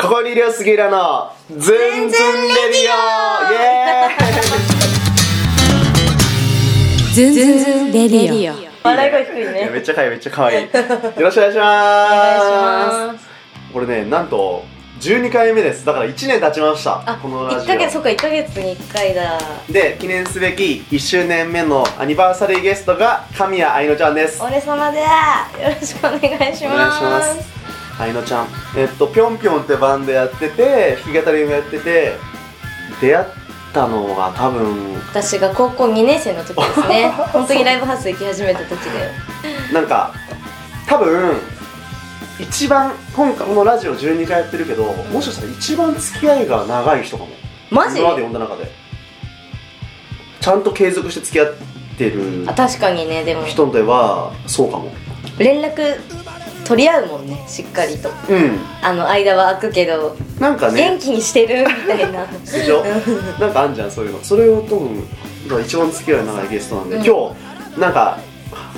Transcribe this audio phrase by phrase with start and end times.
[0.00, 2.94] ここにいるよ杉浦のズンズンレディオ
[3.50, 4.14] イエ
[7.12, 10.56] ズンズンズンレディオ笑い声低いーイねめっちゃ可愛いめっちゃ可愛い。
[10.62, 10.70] よ
[11.18, 11.58] ろしくお願いします。
[11.58, 13.26] お願いします
[13.72, 14.62] これねなんと
[15.00, 15.84] 12回目です。
[15.84, 17.02] だから1年経ちました。
[17.04, 19.40] あこのラ1ヶ月ジそっか1ヶ月に1回だ。
[19.68, 24.40] オで記念すべき1周年目のアニバーサリーゲストが神谷愛乃ちゃんです。
[24.42, 25.06] 俺様でよ
[25.68, 26.20] ろしくお願い
[26.54, 26.74] します。
[26.74, 27.57] お願いします
[27.98, 28.48] 愛乃ちゃん。
[28.76, 32.16] えっとぴょんぴょんってバンドやってて弾き語りもやってて
[33.00, 33.26] 出会っ
[33.72, 37.10] たのが多分私が高校2年生の時ですね。
[37.32, 39.10] 本当にライブハウス行き始めた時だよ
[39.72, 40.12] なんか
[40.86, 41.36] 多分
[42.38, 47.30] 一番今回このラジオ12回やってるけどもしかしたら一番付き合いが長い人かも。
[47.70, 47.98] マジ？
[48.00, 48.70] 今まで呼んだ中で。
[50.40, 51.54] ちゃんと継続して付き合っ
[51.98, 53.44] てるあ確かにねでも。
[53.44, 54.92] 人ではそうかも。
[55.36, 55.96] 連絡
[56.68, 58.10] 取り合うもんねしっかりと。
[58.28, 58.58] うん。
[58.82, 60.90] あの間は空くけど、なんかね。
[60.90, 62.26] 元気にしてるみたいな。
[62.44, 62.84] でしょ？
[63.40, 64.18] なんかあんじゃんそういうの。
[64.22, 65.02] それを多分
[65.46, 67.04] 今一番付き合いの長いゲストなんで、うん。
[67.04, 67.34] 今
[67.76, 67.80] 日。
[67.80, 68.18] なんか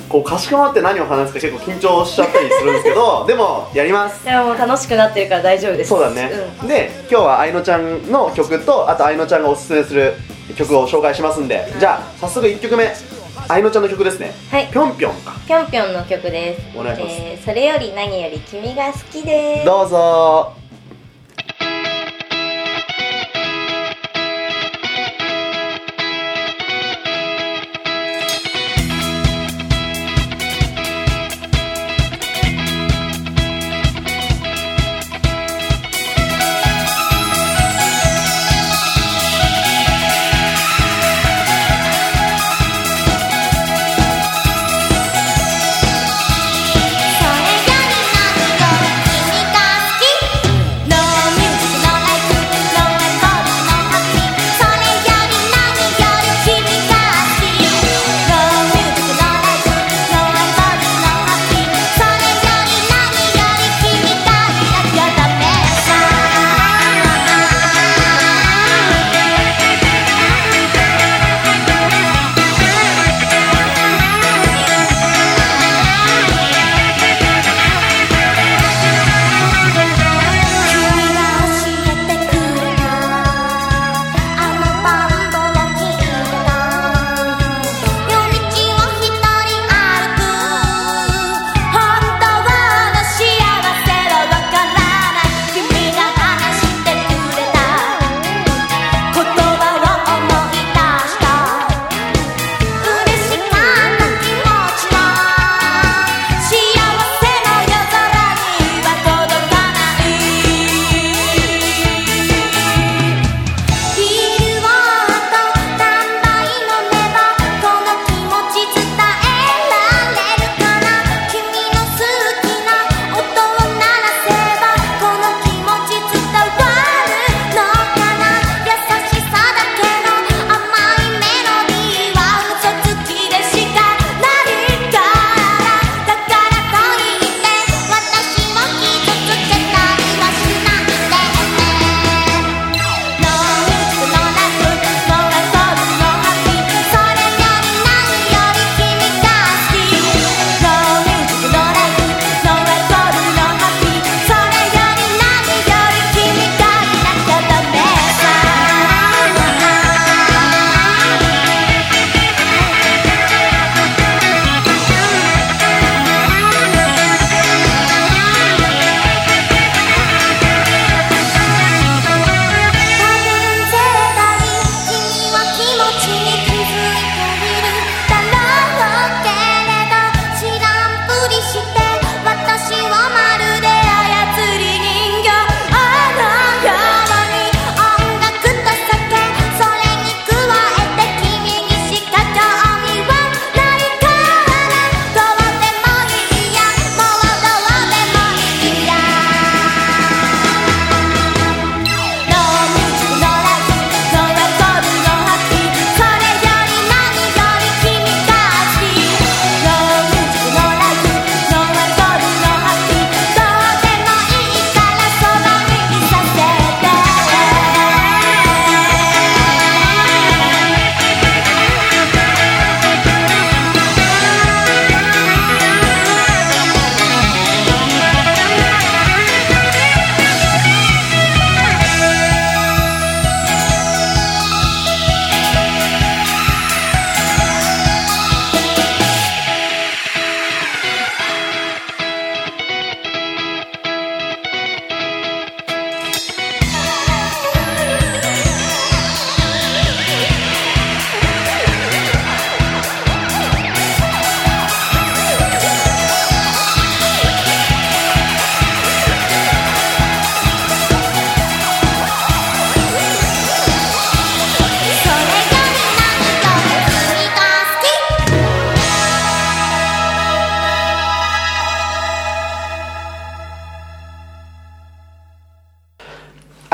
[0.07, 4.23] こうかしこまって何を話すか結構緊張しちゃったりするんですけど でもやります。
[4.23, 5.89] でも楽しくなってるから大丈夫です。
[5.89, 6.31] そうだね、
[6.67, 10.13] で今日は愛乃ちゃんの曲とあと愛乃ちゃんがおすすめする
[10.55, 11.67] 曲を紹介しますんで。
[11.79, 12.93] じゃあ早速1曲目
[13.51, 14.31] 愛乃ちゃんの曲ですね。
[14.49, 14.69] はい。
[14.71, 15.33] ぴょんぴょんか。
[15.45, 16.77] ぴょんぴょんの曲です。
[16.77, 17.15] お願いします。
[17.19, 19.65] えーそれより何より君が好きです。
[19.65, 20.60] どうぞ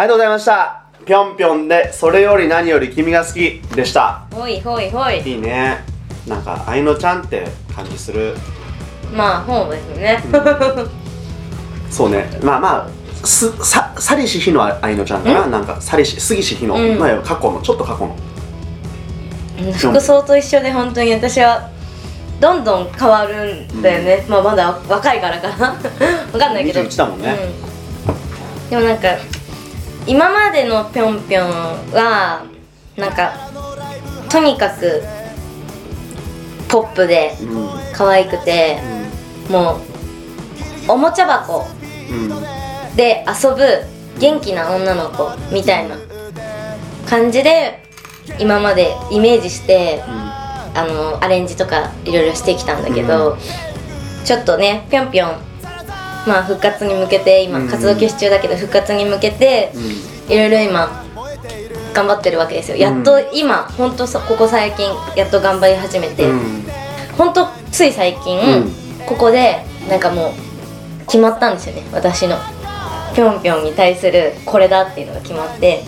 [0.08, 0.84] りがとうございました。
[1.06, 4.26] ぴょんぴょんでそれより何より君が好きでした。
[4.32, 5.20] ほいほいほい。
[5.20, 5.80] いいね。
[6.26, 7.46] なんか愛のちゃんって
[7.76, 8.36] 感じする。
[9.14, 10.24] まあそうですね。
[11.92, 12.26] そうね。
[12.42, 15.48] まあまあすさサリシヒの愛のちゃんかな。
[15.48, 16.98] なんかサリシ杉シヒの、うん。
[16.98, 17.62] まあ過去の。
[17.62, 18.16] ちょっと過去の。
[19.60, 21.70] うん服装と一緒で本当に私は
[22.40, 25.76] どんどん変わるんだよね、まあまだ若いからかな。
[26.32, 26.80] わかんないけど。
[26.82, 27.36] 21だもんね。
[28.64, 29.08] うん、でもなんか
[30.08, 31.50] 今までのぴょんぴょん
[31.92, 32.46] は
[32.96, 33.34] なんか
[34.30, 35.04] とにかく
[36.70, 37.34] ポップで
[37.94, 38.80] 可愛くて
[39.50, 39.80] も
[40.88, 41.66] うおもちゃ箱
[42.96, 43.86] で遊ぶ
[44.20, 45.98] 元気な女の子みたいな
[47.08, 47.84] 感じで
[48.40, 53.36] 今までイメージしてあのアレンジとかいろいろしてきたんだけど、
[54.26, 55.47] ちょっとねぴょんぴょん
[56.28, 57.68] まあ復活に向けて今うん。
[57.68, 60.34] 活動休止中だけど復活に向けてうん。
[60.34, 61.04] いろいろ今
[61.94, 62.78] 頑張ってるわけですよ。
[62.78, 66.64] やっと今ほんとここ最近やっと頑張り始めて、うん。
[67.18, 68.72] ほんとつい最近、うん。
[69.08, 70.34] ここでなんかも
[71.02, 71.84] う決まったんですよね。
[71.92, 72.38] 私の
[73.16, 75.84] ぴょんぴょんに対するこれだっていうのが決まって。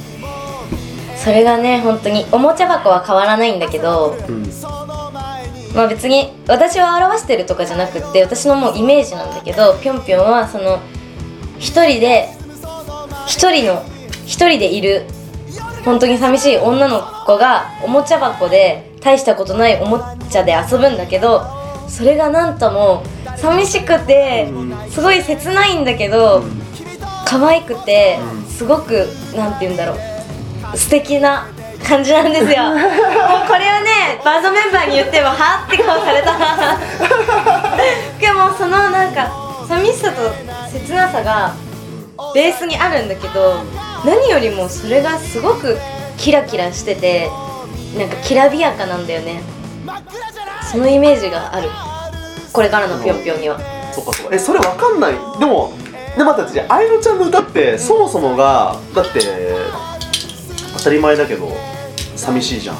[1.15, 4.45] それがね本当におもちゃ箱は変わらないんだけどうん
[5.75, 10.79] まあ別に私を表してるとかじゃなくって私のもうイメージなんだけどぴょんぴょんはその
[11.59, 12.29] 一人で
[13.27, 13.83] 一人の
[14.25, 15.05] 一人でいる
[15.85, 19.99] 本当に寂しい女の子がおもちゃ箱で大したことないおも
[20.29, 21.41] ちゃで遊ぶんだけど
[21.87, 23.03] それがなんとも
[23.37, 26.43] 寂しくてうんすごい切ないんだけど
[27.25, 29.95] 可愛くてうんすごくなんて言うんだろ
[30.73, 31.47] う素敵な
[31.83, 32.63] 感じなんですよ。
[32.63, 32.77] もう
[33.47, 36.37] これをねバンドメンバーに言ってもはって顔された。
[38.19, 39.31] でもそのなんか
[39.67, 40.31] 寂しさと
[40.71, 41.55] 切なさが
[42.33, 43.63] ベースにあるんだけど
[44.05, 45.77] 何よりもそれがすごく
[46.17, 47.29] キラキラしてて
[47.97, 49.41] なんかきらびやかなんだよね。
[50.71, 51.69] そのイメージがある。
[52.53, 53.59] これからのぴょんぴょんには。
[53.91, 54.35] そっかそっか。
[54.35, 55.13] えそれわかんない。
[55.39, 55.73] でも
[56.15, 59.19] で待ってじゃあ愛のちゃんの歌ってそもそもがだって
[60.77, 61.51] 当たり前だけど
[62.15, 62.75] 寂しいじゃん。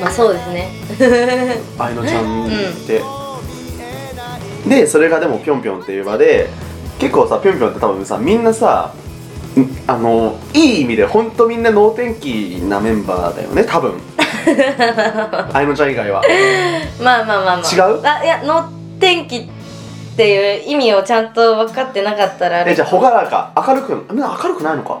[0.00, 0.68] まあそうですね。
[1.78, 2.50] 愛のちゃんっ
[2.86, 3.02] て、
[4.66, 6.48] でそれがでもぴょんぴょんっていう場で
[6.98, 8.92] 結構さぴょんぴょんって多分さみんなさ
[9.58, 13.92] んあのいい意味で本当みんな能天気なメンバーだよね多分。
[15.52, 16.22] 愛のちゃん以外は。
[17.02, 17.74] まあまあまあまあ。
[17.74, 18.00] 違う？
[18.02, 18.64] あいや能
[18.98, 19.48] 天気っ
[20.16, 23.50] ていう意味をちゃんと分かってなかったらえじゃあ朗らか。
[23.66, 24.98] 明るくみんな明るくないのか？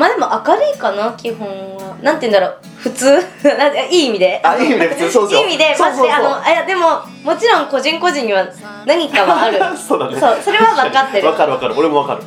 [0.00, 1.98] まあでも明るいかな基本は。
[2.02, 2.58] なんて言うんだろう。
[2.78, 3.12] 普通。
[3.58, 4.40] なんていい意味で。
[4.42, 5.12] あいい意味で普通。
[5.12, 6.10] そういい意味でマジで。
[6.10, 8.46] あのあいやでももちろん個人個人には
[8.86, 9.60] 何かはある。
[9.76, 10.18] そうだね。
[10.18, 11.26] そうそれは分かってる。
[11.26, 11.74] わかるわかる。
[11.76, 12.22] 俺もわかる。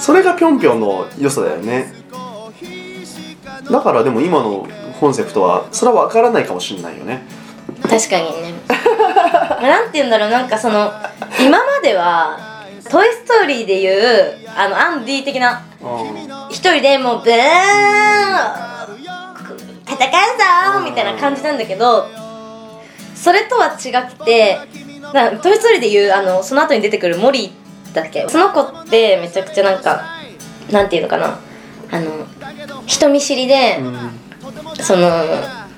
[0.00, 1.92] それがぴょんぴょんの良さだよね。
[3.70, 4.66] だからでも今の
[4.98, 7.22] コンセプトはそれは分からないかもしれないよね。
[7.82, 8.54] 確かにね。
[9.60, 10.30] なんて言うんだろう。
[10.30, 10.90] なんかその
[11.38, 12.38] 今までは
[12.90, 15.84] 「トイ・ストーリー」でいうあのアンディ的なう
[16.50, 17.36] 一人でもうブーン
[19.86, 19.98] 戦う
[20.74, 22.08] ぞみたいな感じなんだけど
[23.14, 24.58] それとは違くて
[25.12, 28.26] なトイ・ストーリーでいうあのその後に出てくるモリーだっけ？
[28.28, 30.04] その子ってめちゃくちゃなんか
[30.70, 31.38] なんていうのかな？
[31.90, 32.26] あの
[32.86, 34.10] 人見知りで、ん。
[34.80, 35.10] その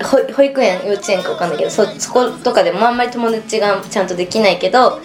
[0.02, 5.00] 保保育園幼稚園かわかんないけどそそことかでもあんまり友達がちゃんとできないけど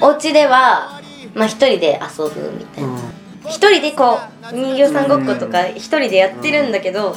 [0.00, 0.97] お家では
[1.38, 2.90] まあ一人で遊ぶみたいな。
[3.48, 4.18] 一人でこ
[4.52, 7.16] う人形さんごっことか一人でやってるんだけど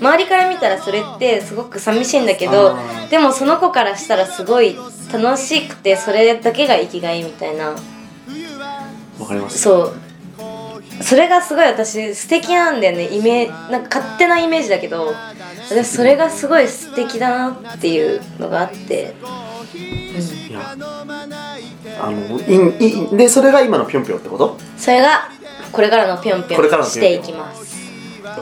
[0.00, 2.76] 周りから見たらそれってすごく寂しいんだけど
[3.10, 4.76] でもその子からしたらすごい
[5.12, 7.70] 楽しくてそれだけが生きがいみたいな。
[9.18, 9.58] わかります。
[9.58, 9.94] そう。
[11.02, 13.08] それがすごい私素敵なんだよね。
[13.16, 15.14] イメなんか勝手なイメージだけど
[15.70, 19.14] 私それがすごい素敵だなっていうのがあって。
[19.74, 20.76] いや
[22.02, 24.58] あのいいいでそれが今のぴょんぴょんってこと？
[24.76, 25.28] それが
[25.70, 27.72] これからのぴょんぴょこれからんしていきます。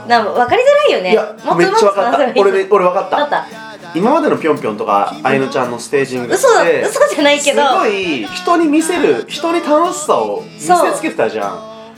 [0.08, 1.12] なんか分かりづらいよね。
[1.12, 2.40] いやめっちゃ分かった。
[2.40, 3.16] 俺ね俺分かった。
[3.16, 3.70] 分かった。
[3.94, 7.68] 今までのぴょんぴょんとか愛のちゃんのステージングって嘘嘘じゃないけど。
[7.68, 11.92] すごい人に見せる人に楽しさを見せつけてたじゃん。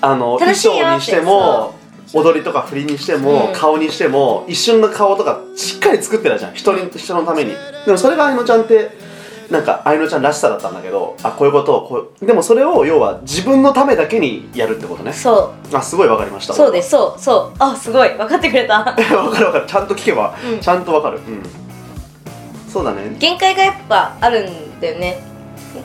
[0.00, 0.82] あの衣楽しいよって。
[0.84, 1.74] 装にしても
[2.14, 3.52] 踊りとか振りにしても、うん。
[3.52, 6.54] 顔にしても一瞬の顔とかしっかり作ってたじゃん。
[6.54, 7.52] 人に人のために。
[7.84, 8.90] でもそれが愛のちゃんって
[9.50, 15.12] なんか愛のちゃんらしさだったんだけどあこういうことをこうでもそれを要は自分のためだけにやるってことね。
[15.12, 16.54] そあすごいわかりました。
[16.54, 16.90] うそうです。
[16.90, 17.56] そうそう。
[17.58, 18.08] あすごい。
[18.10, 18.78] 分かってくれた。
[18.84, 18.94] わか
[19.40, 19.66] るわかる。
[19.66, 20.60] ちゃんと聞けば、うん。
[20.60, 21.18] ちゃんとわかる。
[21.18, 21.42] うん。
[22.70, 23.14] そうだね。
[23.18, 25.22] 限界がやっぱあるんだよね。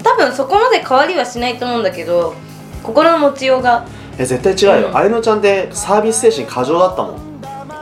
[0.04, 2.34] 多分そこまで変わりはしないと思うんだけど
[2.84, 3.86] 心の持ちようが。
[4.18, 4.98] え絶対違うよ、うん。
[4.98, 7.30] あいのちゃんってサービス精神過剰だったもん。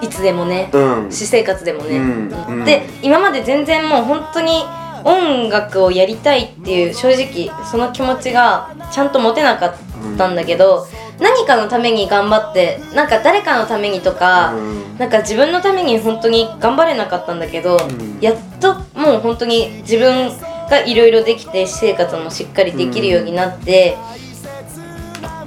[0.02, 1.08] いつでもね、うん。
[1.10, 2.34] 私生活でもね、うん。
[2.50, 2.66] うん。
[2.66, 4.66] で今まで全然もう本当に
[5.08, 9.76] 音楽をやりたいっていう正直その気持ちがちゃんと持てなかっ
[10.18, 10.86] たんだけど、
[11.20, 14.98] 何かのために頑張ってなんか誰かのためにとか、うん。
[14.98, 18.20] なんか自分のために本当に頑張れなかったんだけど、ん。
[18.20, 20.30] やっともう本当に自分
[20.70, 23.98] がいろいろできて私生活もしっかりできるようになって、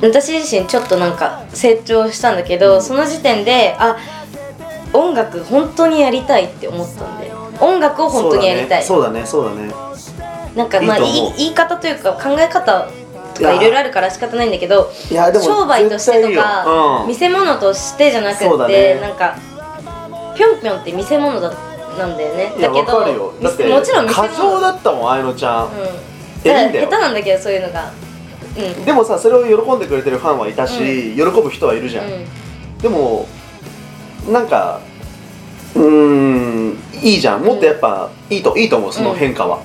[0.00, 3.98] 私自身ちょっとなんか成長したんだけど、その時点であ
[4.94, 9.24] 音楽本当にやりたいって思ったんで音楽を本当にやりたい、そうだね。
[9.26, 9.72] そうだね。
[10.54, 12.88] なんかまあ言い言い方というか考え方
[13.34, 14.90] とかいろいろあるから仕方ないんだけど
[15.42, 17.08] 商売としてとか、うん。
[17.08, 19.00] 見せ物としてじゃなくて、ね。
[19.00, 19.36] なんか
[20.36, 21.54] ぴょんぴょんって見せ物だ
[21.98, 22.54] なんだよね。
[22.56, 23.34] いやだけわかるよ。
[23.40, 25.70] どもちろん見せ過物剰だったもんあいのちゃん、うん。
[26.42, 27.92] 下手なんだけどそういうのが。
[28.56, 28.84] うん。
[28.84, 32.78] でもさそれを喜んでくれてるファンはいたし、喜ぶ人はいるじゃん、うん。
[32.78, 33.26] でも
[34.28, 34.80] なんか
[35.74, 36.78] うーん。
[37.02, 37.42] いいじゃん。
[37.42, 39.60] もっとやっぱ、いいといいと思うその変化は、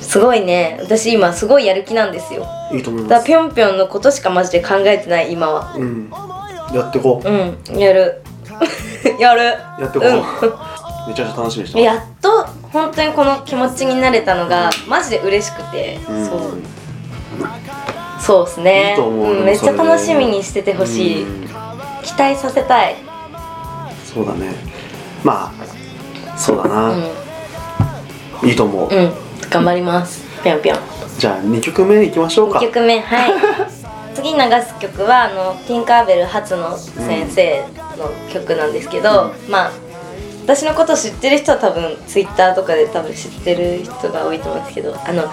[0.00, 0.78] すごいね。
[0.80, 2.46] 私今すごいやる気なんですよ。
[2.72, 5.74] いいと思いだからますぴょんぴょんのことしかマジで考えてない今は。
[5.76, 6.10] うん。
[6.72, 7.32] やってこう、う
[7.74, 7.78] ん。
[7.78, 8.22] やる。
[9.18, 9.42] やる。
[9.42, 11.80] やってこう、めちゃくちゃ楽しみにしてます。
[11.80, 16.26] やっと本当にこの気持ちになれたのがマジで嬉しくて、うん。
[16.26, 16.40] そう。
[18.20, 18.90] そうですね。
[18.90, 19.44] いいと思うでもん。
[19.44, 19.78] めっちゃそれで。
[19.78, 21.48] 楽しみにしててほしい、うん。
[22.02, 22.96] 期待させたい、
[24.16, 24.54] そうだね。
[25.22, 28.48] まあそうだうな、ん。
[28.48, 29.12] いいと思う、うん、
[29.50, 30.24] 頑張ります。
[30.42, 30.78] ぴょんぴょん。
[31.18, 32.58] じゃあ2曲目いきましょうか。
[32.58, 33.32] 2曲目はい。
[34.16, 37.62] 次流す曲はあのティンカーベル初の先生
[37.98, 39.72] の曲なんですけど、まあ
[40.44, 45.24] 私のこと知ってる人は多分ツイッターとかで多分知ってる人が多いと思うんですけどあの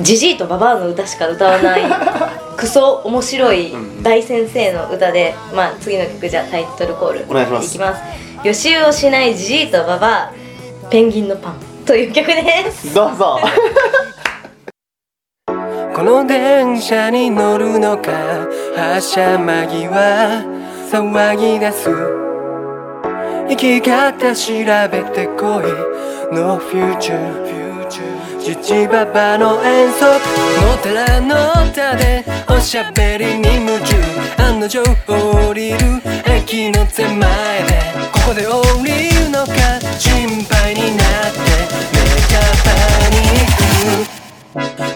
[0.00, 1.82] ジジイとババアの歌しか歌わない
[2.56, 7.72] クソ面白い大先生の歌で、まあ次の曲じゃあタイトルコールお願いします。
[7.72, 8.02] きます。
[8.44, 10.32] 予習をしないジジイとババア
[10.90, 12.94] ペンギンのパンという曲です。
[12.94, 13.38] どうぞ。
[15.94, 18.12] この電車に乗るのか
[18.76, 20.44] 発車間際
[20.90, 21.90] 騒ぎ出す。
[23.48, 24.52] 生き方調
[24.90, 25.64] べてこい。
[26.34, 27.67] No future
[28.48, 33.94] ジジババの遠足のたらのたでおしゃべりに夢中
[34.42, 35.78] 案の定降りる
[36.24, 39.52] 駅の手前でここで降りるのか
[39.98, 41.40] 心配になって
[41.92, 42.72] メジャーパ
[43.12, 43.20] ニ
[44.06, 44.08] ッ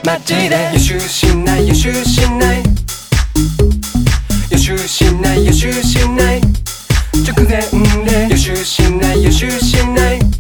[0.01, 2.63] クマジで予習しない予習しない
[4.51, 6.41] 予習しない予習しない
[7.21, 7.61] 直前
[8.07, 10.33] で予習しない予習しない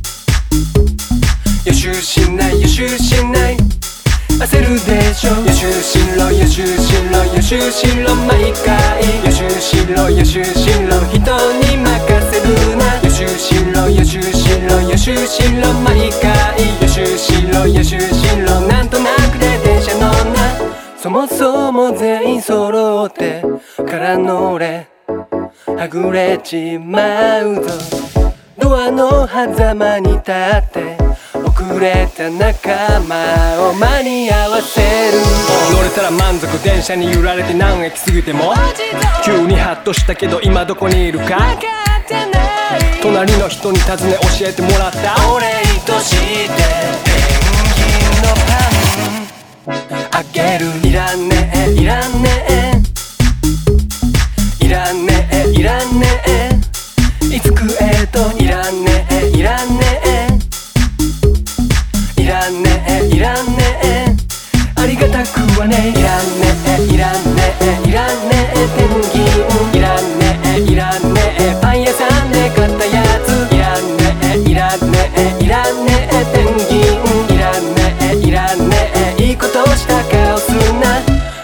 [1.64, 3.56] 予習しない予習しない。
[4.40, 5.30] 焦るでしょ。
[5.46, 9.24] 予習しろ予習しろ予習しろ毎回。
[9.24, 10.98] 予習しろ予習しろ。
[11.06, 11.20] 人
[11.70, 13.00] に任せるな。
[13.04, 16.32] 予習しろ予習しろ予習しろ毎回。
[16.82, 18.60] 予習しろ予習しろ。
[18.62, 20.40] なんとなくで電車乗んな。
[21.00, 23.40] そもそも全員揃って
[23.88, 24.88] から乗れ。
[25.76, 27.70] はぐれちまうぞ。
[28.58, 31.11] ドアの狭間に立って
[31.62, 35.18] 遅れた仲間を間に合わせる。
[35.72, 38.52] 乗れたら満足電車に揺られて何駅過ぎても
[39.24, 41.38] 急にハッとしたけど今どこにいるか。
[43.00, 45.14] 隣の人に尋ね教えてもらった。
[45.32, 45.46] お礼
[45.86, 46.50] として
[47.04, 47.82] ペンギ
[48.18, 50.18] ンのパン。
[50.18, 52.28] あげるいらねえいらね
[54.60, 54.64] え。
[54.64, 56.50] いらねえいらねえ。
[57.34, 59.91] いつくえといらねえいらねえ
[64.82, 65.94] ありがたくはね。
[65.94, 66.50] いらんね。
[66.66, 67.54] えいらんね。
[67.62, 69.78] えいらんねえペンギン。
[69.78, 70.40] いらんね。
[70.44, 71.20] えいらんね。
[71.38, 73.30] えパン屋さんで買ったやつ。
[73.54, 74.18] いらんね。
[74.24, 75.12] えいらんね。
[75.14, 76.10] えいらんね。
[76.10, 77.94] えペンギンいらんね。
[78.10, 80.98] えいらんねえいいことをした顔すんな。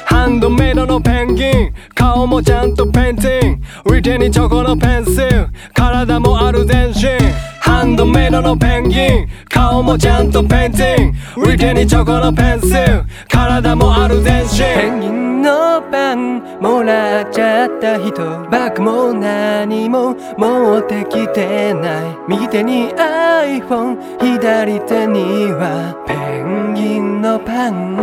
[0.04, 1.72] ハンドメイドのペンギン。
[1.94, 5.48] 顔もちゃんとペンティン腕にチョコのペンシル。
[5.74, 7.47] 体もある全身。
[7.68, 9.28] ハンドメイドのペンギン。
[9.50, 11.12] 顔もちゃんとペンティン
[11.44, 13.04] グ腕にチョコのペンシル。
[13.28, 14.58] 体もある全身。
[14.60, 18.24] ペンギンのパンもらっちゃった人。
[18.48, 22.16] バッグも何も持ってきてない。
[22.26, 27.96] 右手に iPhone 左手にはペンギンのパン。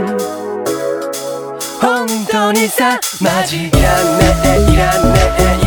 [1.82, 3.82] 本当にさマジいらね
[4.46, 5.65] えいらねえ。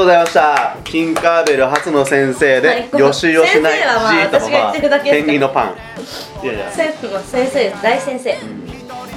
[0.00, 0.76] とうございました。
[0.82, 4.00] キンカーベル初の先生で、はいよしよしない先生は
[4.50, 5.74] まあペンギンのパン。
[6.42, 6.70] いやいや。
[6.70, 8.32] 先生の先生です大先生。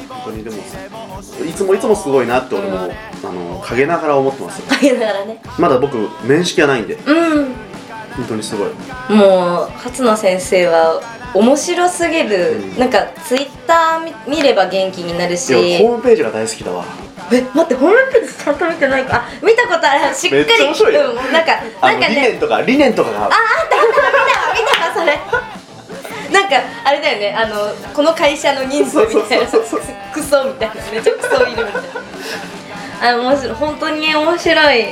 [0.10, 4.60] 本当にでもいつもいつもすごいなって俺も、あの陰ながら思ってます。
[4.60, 5.42] よ陰ながらね。
[5.58, 6.96] まだ僕面識はないんで。
[6.96, 7.54] うん。
[8.18, 8.70] 本当にすごい。
[9.10, 11.02] もう初野先生は
[11.34, 12.80] 面白すぎる、うん。
[12.80, 15.50] なんかツイッター見見れば元気になるし。
[15.54, 16.84] いやホームページが大好きだわ
[17.32, 19.16] え待ってホームページちゃんと見てないか？
[19.16, 20.16] あ見たことある。
[20.16, 20.46] しっかり。
[20.46, 21.12] めっちゃ面白いよ。
[21.12, 22.16] うん、なんかなんかね。
[22.16, 23.26] 理念とか理念とかが。
[23.26, 24.62] あああった見た。
[24.62, 25.20] 見たそれ。
[26.34, 27.34] なんかあれだよね。
[27.36, 29.48] あのこの会社の人数みたいな。
[29.48, 30.76] そうそうそうクソみたいな。
[30.92, 31.82] めっちゃクソいるみたいな
[33.12, 33.56] あ面白い。
[33.56, 34.86] 本当に面白い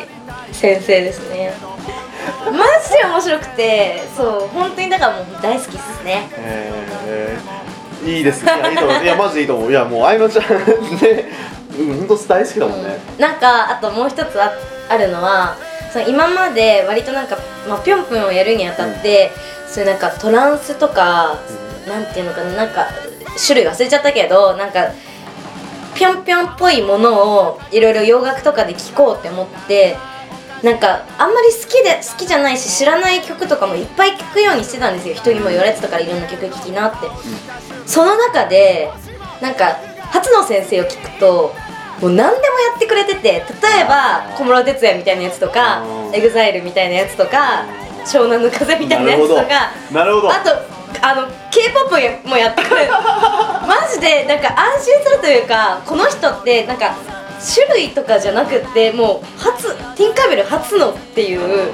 [0.52, 1.54] 先生ですね。
[2.46, 2.52] マ
[2.84, 4.04] ジで面白くて。
[4.16, 4.48] そう。
[4.54, 6.30] 本当にだからもう大好きですね。
[6.36, 8.52] えー、いいですね。
[8.54, 9.04] いやいいと思う。
[9.04, 9.72] いやマジでいいと思う。
[9.72, 11.26] いやもう愛乃ちゃんね
[11.82, 14.52] うん本当大好きだもんね、なんかあともう一つあ
[14.90, 15.58] あるのは
[15.92, 19.32] その今まで割となんか、まあ、ぴょんぴょんをやるにあたって、
[19.68, 21.38] そういうなんかトランスとか、
[21.88, 22.88] なんていうのかななんか
[23.46, 24.92] 種類忘れちゃったけどなんか
[25.96, 29.98] ぴょんぴょんっぽいものをいろいろ洋楽とかで聴こうって思って
[30.64, 35.16] なんかあんまり好きで好きじゃないし知らない曲とかもいっぱい聴くようにしてたんですよ。
[35.16, 37.08] 人にも言われてたからいろんな曲聴きなって、
[37.86, 38.90] その中で
[39.42, 39.78] なんか
[40.12, 41.54] 初野先生を聞くと
[42.02, 46.16] もう何でもやってくれてて例えば小室哲哉みたいなやつとかうん。
[46.16, 47.66] EXILE みたいなやつとか
[48.06, 50.32] 湘南の風みたいなやつとかなるほど。
[50.32, 50.50] あと
[51.04, 52.92] あの K-POP もやってくれる。
[53.68, 56.94] マジでなんか安心するというかこの人ってなんか
[57.56, 61.72] 種類とかじゃなくってもう初ティンカーベル初のっていう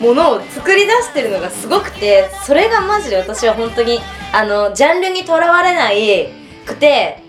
[0.00, 4.00] ものを作り出してるのがすごくてそれがマジで私は本当に
[4.32, 6.28] あのジャンルにとらわれない
[6.66, 7.22] くて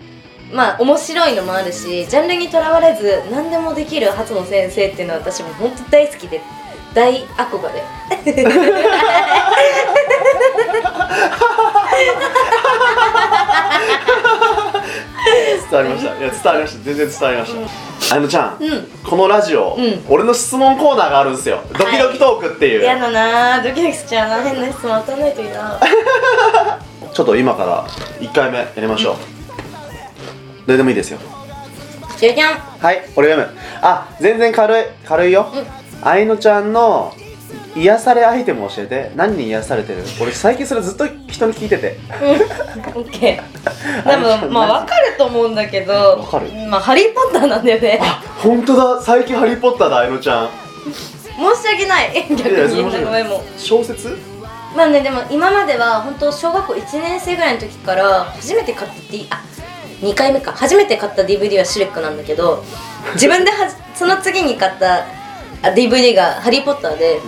[0.52, 6.40] まあ面白いのもあるしジャンルにとらわれず何でもできる初の先生っていうのは私も本当大好きで
[6.94, 7.82] 大憧れ。
[15.72, 16.18] 伝わりました。
[16.18, 16.84] いや伝わりました。
[16.84, 17.54] 全然伝わりまし
[18.08, 18.86] た、あのちゃん、うん。
[19.02, 20.04] このラジオ、うん。
[20.08, 21.62] 俺の質問コーナーがあるんですよ。
[21.72, 23.60] ドキドキトークっていう、嫌だな。
[23.60, 24.42] ぁドキドキしちゃうな。
[24.42, 25.80] 変な質問当たんないといいな。
[27.12, 27.86] ちょっと今から
[28.20, 29.16] 1回目やりましょう、
[30.66, 31.18] どれでもいいですよ。
[32.18, 32.58] じゃじゃん。
[32.58, 33.58] はい俺読む。
[33.82, 35.46] あ全然軽い軽いよ、
[36.02, 37.12] 愛乃ちゃんの
[37.74, 39.10] 癒されアイテム教えて。
[39.16, 40.02] 何に癒されてる？
[40.20, 41.96] 俺最近それずっと人に聞いてて。
[42.94, 44.06] オッケー。
[44.08, 46.48] でもまあ分かると思うんだけどわかる？
[46.68, 48.00] まあハリー・ポッターなんだよね。
[48.38, 49.02] 本当だ。
[49.02, 50.50] 最近ハリー・ポッターだ愛乃ちゃん。
[50.84, 52.26] 申し訳ない。
[52.28, 52.82] 逆に。
[53.04, 54.16] ごめんもう小説？
[54.76, 59.42] まあねでも今までは本当小学校1年生ぐらいの時から初めて買った D あ
[60.02, 60.52] 2回目か。
[60.52, 62.62] 初めて買った DVD はシュレックなんだけど
[63.14, 65.06] 自分ではじ その次に買った
[65.62, 67.20] あ DVD が「ハリー・ポッターで」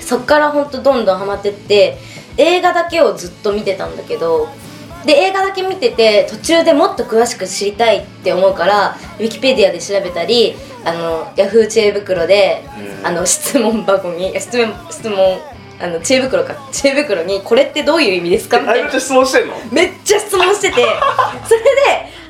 [0.00, 1.98] そっから本当どんどんハマってって
[2.36, 4.48] 映画だけをずっと見てたんだけど
[5.04, 12.64] で映画だけ見てて途中でもっと詳しく知りたいって思うからウィキペディアで調べたりあのヤフー知恵袋で
[13.00, 13.06] うん。
[13.06, 15.38] あの質問箱に質問質問
[15.80, 19.54] あの知恵袋か知恵袋にこれってどういう意味ですかみたいゃん質問してんの？
[19.70, 20.74] めっちゃ質問してて。
[21.46, 21.66] それで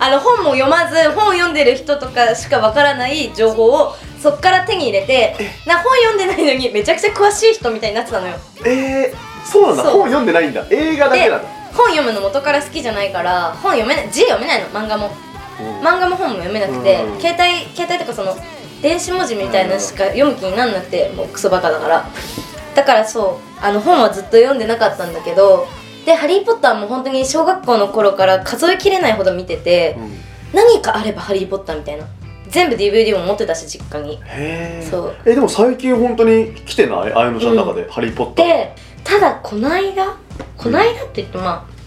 [0.00, 5.34] あの本も読まず本を読んでる人とかしかわからない情報をそっから手に入れて
[5.66, 8.34] な本読んでないのにめちゃくちゃ詳しい人みたいになってたのよ。
[8.64, 9.90] えー、そうなんだ。
[9.90, 10.64] 本読んでないんだ。
[10.70, 15.10] 映画だけでなんだ本読むの元から好きじゃないから本読めない字読めないの漫画も。
[15.82, 17.20] 漫画も本も読めなくて、うん。
[17.20, 18.36] 携帯携帯とかその
[18.80, 22.08] 電子文字みたいなのしか読む気になんなくてもうクソバカだから
[22.78, 25.66] だからそうあの本はずっと読んでなかったんだけど
[26.06, 30.12] で「ハリー・ポッター」も本当に小学校の頃から数えきれないほど見てて、うん。
[30.54, 32.04] 何かあれば「ハリー・ポッター」みたいな。
[32.48, 34.14] 全部 DVD も持ってたし実家に。
[34.14, 35.14] へえそう。
[35.26, 37.12] えでも最近本当に来てない？
[37.12, 38.46] 綾乃ちゃんの中で、ハリー・ポッター。
[38.46, 40.16] でただこの間
[40.56, 41.77] この間って言ってまあ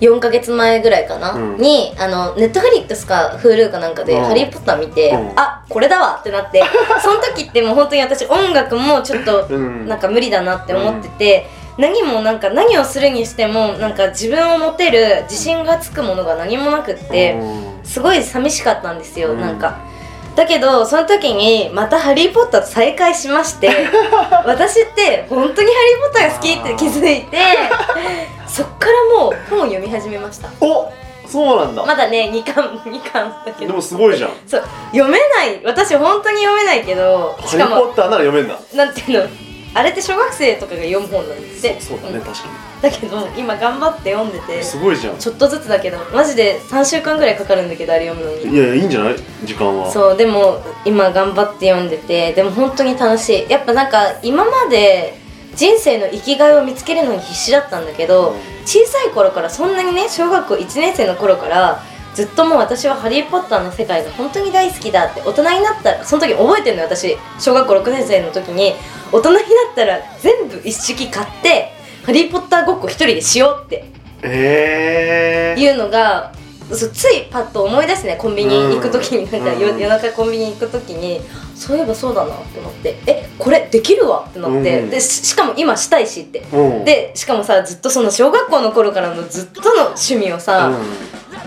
[0.00, 1.56] 4ヶ月前ぐらいかな、うん。
[1.58, 4.24] にあのネットフリックスか Hulu かなんかで「うん。
[4.24, 5.32] ハリー・ポッター」見て、うん。
[5.36, 6.62] あこれだわってなって
[7.02, 9.88] その時ってもう本当に私音楽もちょっとうん。
[9.88, 11.46] なんか無理だなって思ってて、
[11.78, 17.80] 何もなんか何をするにしてもなんか自分を持てる自信がつくものが何もなくって、うん。
[17.84, 19.40] すごい寂しかったんですよ、うん。
[19.40, 19.90] なんか。
[20.36, 23.68] だけどその時にまた「ハリー・ポッター」と再会しまして
[24.46, 27.36] 私って本当に「ハリー・ポッター」が好きって気づいて
[28.50, 30.50] そっからもう本を読み始めました。
[30.60, 30.92] お
[31.26, 34.30] そうなんだ、まだね2巻2巻だけでどもすごいじゃん。
[34.46, 35.64] そう読めない。
[35.64, 38.58] 私本当に読めないけどハリー・しかもポッターなら読めんだ。
[38.74, 39.28] なんていうの？
[39.72, 41.80] あれって小学生とかが読む本なんですって。
[41.80, 42.20] そうだねん。
[42.22, 42.48] 確か
[42.82, 45.18] だけど今頑張って読んでてにすごいじゃん。
[45.18, 48.52] ちょっとずつだけどマジで3週間ぐらいかかるんだけどあれ読むのに。
[48.52, 49.16] いやいやいいんじゃない？
[49.44, 49.88] 時間は。
[49.88, 53.48] そうでも今頑張って読んでてでも本当に楽しい。
[53.48, 55.14] やっぱなんか今まで
[55.60, 61.82] 人生の生きがいを見つけるのに必死だったんだけど小さい頃からそんなにね小学校1年生の頃から
[62.14, 67.14] ずっともう私は「ハリー・ポッター」の世界が本当に大好きだって大人になったらその時覚えてるのよ私。
[67.38, 68.74] 小学校6年生の時に。
[69.12, 69.44] 大人になっ
[69.74, 71.72] たら全部一式買って
[72.06, 73.84] 「ハリー・ポッター」ごっこ一人でしようって。
[74.22, 76.32] ええいうのが
[76.72, 79.30] そうついパッと思い出すねコンビニ行く時に。
[79.30, 79.78] なんか夜うん。
[79.78, 81.20] 夜中コンビニ行く時に
[81.60, 84.90] そういえばそうだなって思ってえこれできるわってなってうん。
[84.90, 86.40] でししかも今したいしって。
[86.52, 86.84] うん。
[86.86, 90.72] でしかもさずっとその小学校の頃からのずっとの趣味をさ、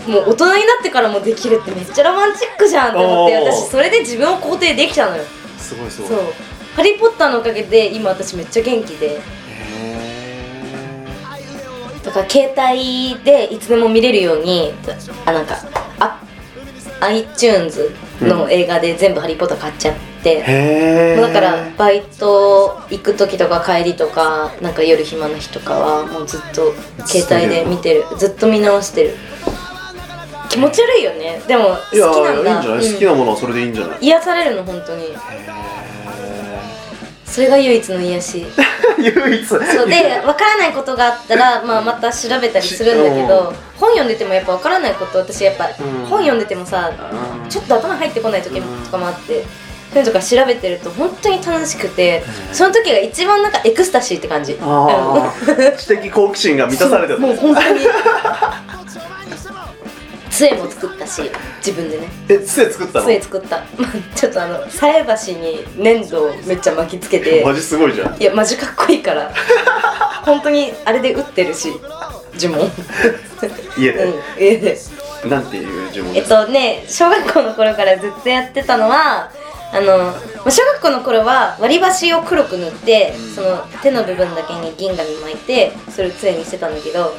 [0.06, 5.22] うもう大人になってからもできるってめっちゃロマンチックじゃんって思って私それで自分を肯定できたのよ。
[5.24, 5.26] ん
[5.58, 6.10] すごいすごい。
[6.10, 6.18] そう
[6.76, 9.16] 「ハリー・ポッター」のおかげで今私めっちゃ元気で。
[9.16, 9.20] へ
[12.04, 14.72] だから携帯でいつでも見れるように
[15.24, 15.56] あなんか
[15.98, 16.20] あ
[17.04, 17.90] iTunes
[18.20, 26.72] の映画で全部「ハリー・ポッター」買っちゃって、えだからバイト行く時とか帰りとかなんか夜暇な日とかはもうずっと
[27.06, 28.04] 携帯で見てる。
[28.16, 29.16] ずっと見直してる。
[30.48, 31.42] 気持ち悪いよね。
[31.48, 32.50] でも好いやきなんだ。
[32.52, 32.92] いいんじゃない、うん。
[32.92, 33.98] 好きなものはそれでいいんじゃない？
[34.00, 35.04] 癒されるの本当に。
[35.06, 35.08] へ
[37.34, 38.46] それが唯一の癒し。
[38.96, 39.44] ー 唯一。
[39.44, 39.66] そうで
[40.24, 46.06] 分からないことがあったら、まあ、また調べたりするんだけうど本読んでてもやっぱ分からないこと私やっぱうん。
[46.06, 46.92] 本読んでてもさ
[47.42, 47.50] うん。
[47.50, 49.44] ちょっと頭入ってこない時うんとかもあって
[49.92, 54.54] そういうのとか調べてると本当に楽しくてその時が一番なんかエクスタシーって感じ。
[55.76, 57.80] 知的好奇心が満たされてるもう本当に
[60.36, 61.30] 杖も作ったし
[61.64, 62.08] 自分でね。
[62.28, 63.04] え杖作ったの？
[63.06, 63.56] 杖作った。
[63.78, 68.16] ま あちょっとあの菜箸に粘土をめっちゃ巻きつけてマジすごいじゃん。
[68.20, 69.32] いやマジかっこいいから。
[70.26, 71.72] 本当にあれで打ってるし
[72.36, 72.68] 呪文。
[73.78, 74.78] 家で、うん家で。
[75.26, 79.30] なんていう呪文えっですか、とね小学校の頃からずっとやってたのは
[79.72, 80.14] あのま
[80.46, 87.14] あ小学校の頃は割り箸を黒く塗ってその手の部分だけに銀紙巻いてそれを杖にしてたんだけど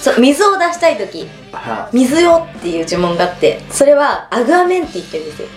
[0.00, 1.28] そう水を出したい時。
[1.52, 5.48] は水よっていう呪文があってそれはアグアメンティって言うんですよ。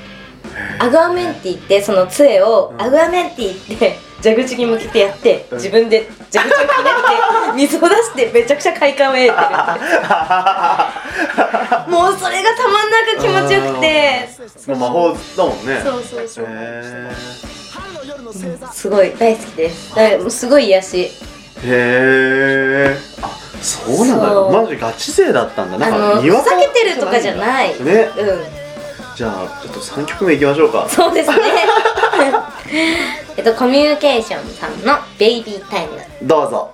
[0.79, 5.57] アグアメンティってその杖をアグアメンティって蛇口に向けてやってうん。
[5.57, 6.89] 自分で蛇口をひね
[7.51, 9.33] って 水を出してめちゃくちゃ快感を得てる。
[11.89, 14.29] もうそれがたまんなく気持ちよくて。
[14.67, 15.81] 魔法だもんね。
[15.83, 16.45] そうそうそう。
[16.47, 17.11] へ
[18.71, 19.95] すごい大好きです。
[19.95, 21.11] だからもうすごい癒し。
[21.63, 24.61] えへえあそうなんだ。
[24.61, 25.75] マジガチ勢だったんだ。
[25.75, 27.69] あなんかにわかざけてるとかじゃない。
[27.83, 28.09] ね。
[28.17, 28.59] うん。
[29.15, 30.87] じゃあちょっと3曲目いきましょうか。
[30.89, 31.37] そうですね。
[33.37, 36.71] えっとコミュニケーションさんの「ベイビータイム」どうぞ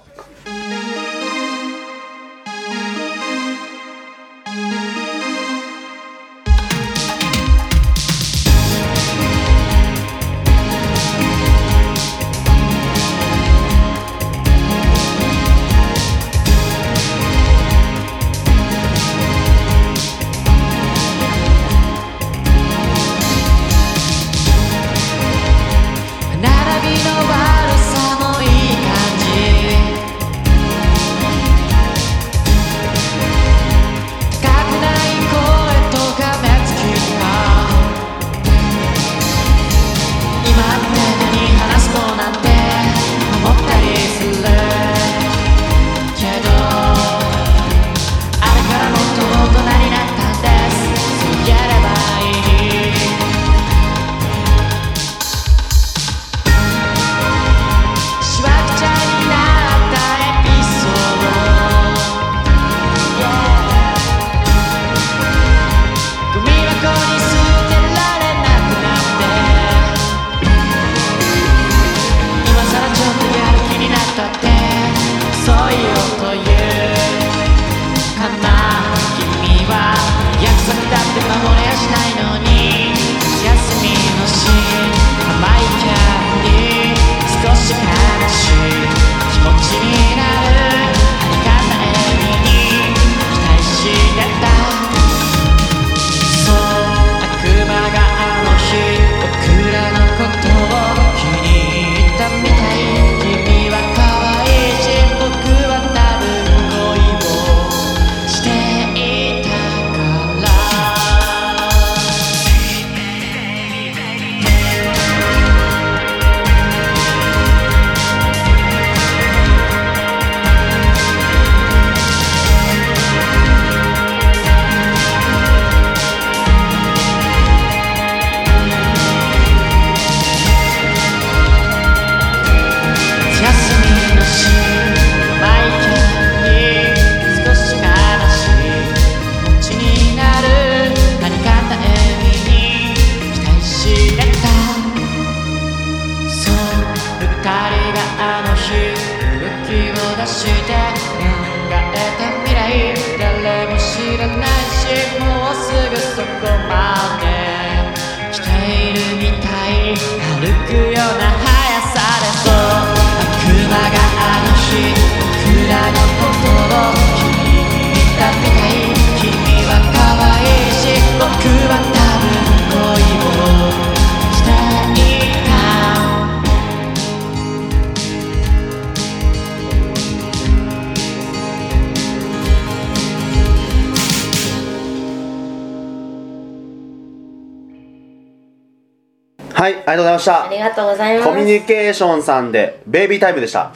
[191.55, 193.71] ニケーションさんでベイビータイムでした。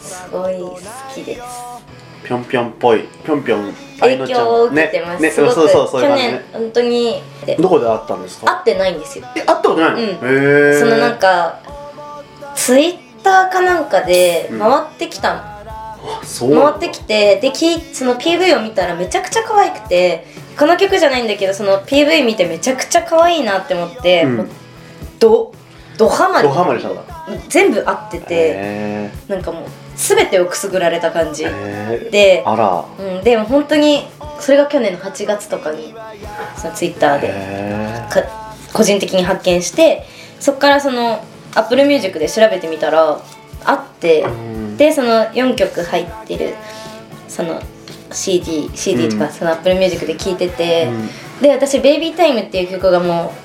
[0.00, 0.78] すごい好
[1.14, 1.42] きです。
[2.24, 5.54] ぴょんぴょんっぽいぴょんぴょん影響を受けてます、ねねすごく。
[5.54, 6.44] そうそうそういう去感じね。
[6.52, 8.46] 年本当にでどこで会ったんですか？
[8.46, 9.26] 会ってないんですよ。
[9.36, 10.06] え会ったことないの、うん。
[10.06, 11.60] へえそのなんか
[12.54, 14.58] ツイッターかなんかでうん。
[14.58, 15.40] 回ってきたの、
[16.24, 16.50] そう。
[16.50, 20.24] なんだ回ってきてできその PV を見たらめちゃくちゃ可愛くて
[20.58, 24.36] この曲じゃないんだけどその PV 見てめちゃくちゃ可愛いなって思って、うん。
[24.38, 24.48] もう
[26.02, 26.48] ドドハマり。
[26.48, 27.02] ドハマりしたんだ。
[27.48, 29.64] 全部合っててへなんかもう
[29.96, 31.44] 全てをくすぐられた感じ。
[31.44, 31.50] えへ
[32.08, 32.84] えで、あら。
[32.98, 34.04] うん、でも本当に
[34.40, 35.94] それが去年の8月とかに
[36.56, 38.22] そのツイッターでへか
[38.72, 40.04] 個人的に発見して
[40.40, 43.20] そこからその Apple Music で調べてみたら
[43.64, 44.26] あって
[44.76, 46.54] でその4曲入ってる
[47.28, 47.62] その
[48.10, 49.32] CD, CD とかうん。
[49.32, 50.88] その Apple Music で聴いてて、
[51.38, 51.42] うん。
[51.42, 53.41] で私「ベイビータイムっていう曲がもう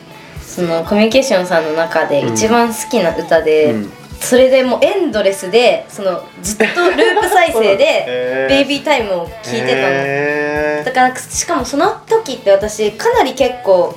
[0.48, 3.92] そのコミュニケーションさんの中で一番好きな歌で、うん。
[4.20, 9.76] それでもうエンドレスでそのずっとループ再生で「ベイビータイムを聴いてたの。
[9.76, 13.96] へだからしかもその時って私かなり結構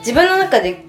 [0.00, 0.84] 自分の中で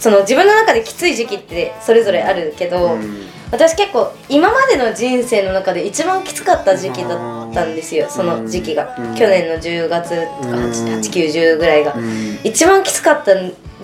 [0.00, 7.16] その自分の中できつい時期ってそれぞれあるけど、ーうん私結構今までの人生の中で一番きつかった時期だ
[7.48, 9.14] ったんですよその時期が、うん。
[9.14, 10.10] 去年の10月
[10.42, 10.70] とかうん。
[10.70, 12.38] 890ぐらいが、うん。
[12.44, 13.32] 一番きつかった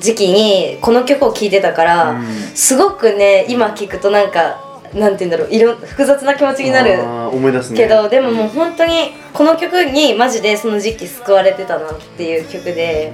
[0.00, 2.26] 時期にこの曲を聴いてたから、うん。
[2.54, 4.60] すごくね今聴くとなんか
[4.94, 7.76] なんて言うんだろういろ複雑な気持ちになる思い出すね。
[7.78, 13.12] けどでももう本当にこの曲にマジでその時期救われてたなっていう曲で、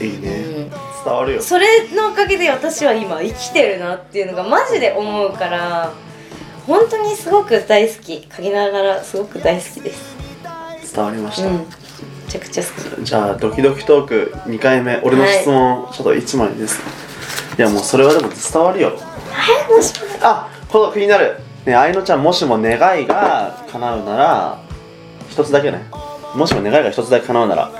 [0.00, 0.44] いいね。
[0.68, 1.42] うん伝わるよ。
[1.42, 5.92] それのおかげで私は今生きてるなっていうのがマジで思うから
[6.66, 8.26] 本当にすごく大好き。
[8.28, 10.14] 陰ながらすごく大好きです。
[10.94, 11.58] 伝わりました、うん。
[11.58, 11.64] め
[12.28, 13.04] ちゃくちゃ好き。
[13.04, 16.80] じゃあドキドキトーク2回目俺の質問ちょっと1枚です、
[17.58, 18.92] い、やもうそれはでも伝わるよ。
[20.22, 21.38] あこの気になる。
[21.66, 24.58] ね愛乃ちゃんもしも願いが叶うなら
[25.28, 25.84] 一つだけね。
[26.34, 27.70] もしも願いが一つだけ叶うなら。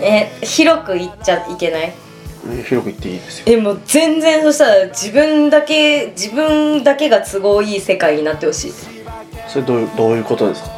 [0.00, 1.82] え広く言っちゃいけない？
[1.82, 1.94] え
[2.64, 3.44] 広く言っていいですよ。
[3.48, 8.72] えもう全然そしたら自分だけ自分だけが都合いい世界になってほしい。
[9.48, 10.70] それどういうどういうことですか？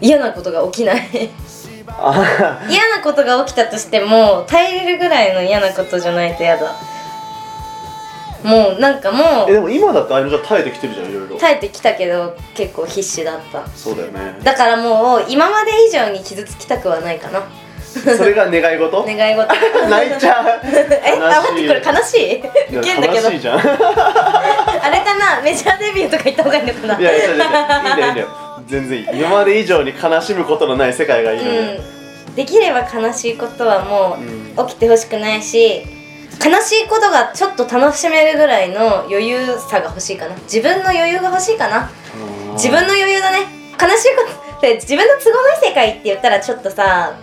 [0.00, 1.30] 嫌なことが起きない。
[1.88, 6.74] あ嫌なことが起きたとしても耐えれるぐらいの嫌なことじゃないと嫌だ。
[8.44, 11.36] もうなんかもえうでも今だって愛乃ちゃん耐えてきてるじゃんいろいろ。
[11.36, 13.66] 耐えてきたけど結構必死だった。
[13.70, 14.38] そうだよね。
[14.42, 17.42] だからもう今まで以上に傷つきたくはないかな
[17.90, 19.04] それが願い事？
[19.04, 19.48] 願い事。
[19.90, 20.60] 泣いちゃう。
[20.64, 22.72] えあ待ってこれ悲しい？
[22.72, 23.26] いやウケんだけど。
[23.28, 23.58] 悲しいじゃん。
[23.58, 25.40] い あれかな？
[25.42, 27.00] メジャーデビューとか言った方がいいのかな？
[27.00, 27.44] やいやいやいや
[27.86, 28.28] いいんだよいいんだよ。
[28.66, 29.08] 全然いい。
[29.14, 31.58] 今まで以上に悲しむことのない世界がいいので、
[32.28, 34.18] うん、できれば悲しいことはも
[34.56, 35.82] うう起きてほしくないし
[36.44, 40.34] 悲しいことがちょっと楽しめるぐらいの余裕さが欲しいかな。
[40.44, 41.90] 自分の余裕が欲しいかな。
[42.52, 43.38] 自分の余裕だね。
[43.80, 44.26] 悲しいこ
[44.60, 47.14] とで自分の都合のいい世界って言ったらちょっとさ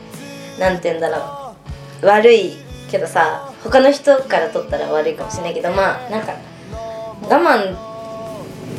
[0.60, 1.54] なんて言うんだろ
[2.04, 2.06] う。
[2.06, 2.54] 悪い
[2.92, 6.34] けどさ他の人から取ったら悪いかもしれないけどまあなんか
[7.24, 7.76] 我慢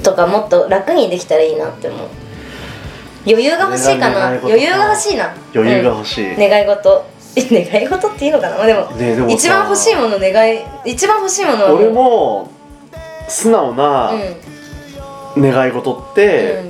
[0.02, 2.08] とかもっと楽にできたらいいなって思う。
[3.26, 4.28] 余裕が欲しいかな。
[4.38, 5.34] 余裕が欲しいな。
[5.54, 7.04] 余裕がうん欲しい、願い事。
[7.36, 8.56] え願い事っていいのかな？
[8.56, 12.50] まあでもねでもさ一番欲しいもの願い一番欲しいものは俺も
[13.28, 14.12] 素直な
[15.36, 15.42] うん。
[15.42, 16.62] 願い事って、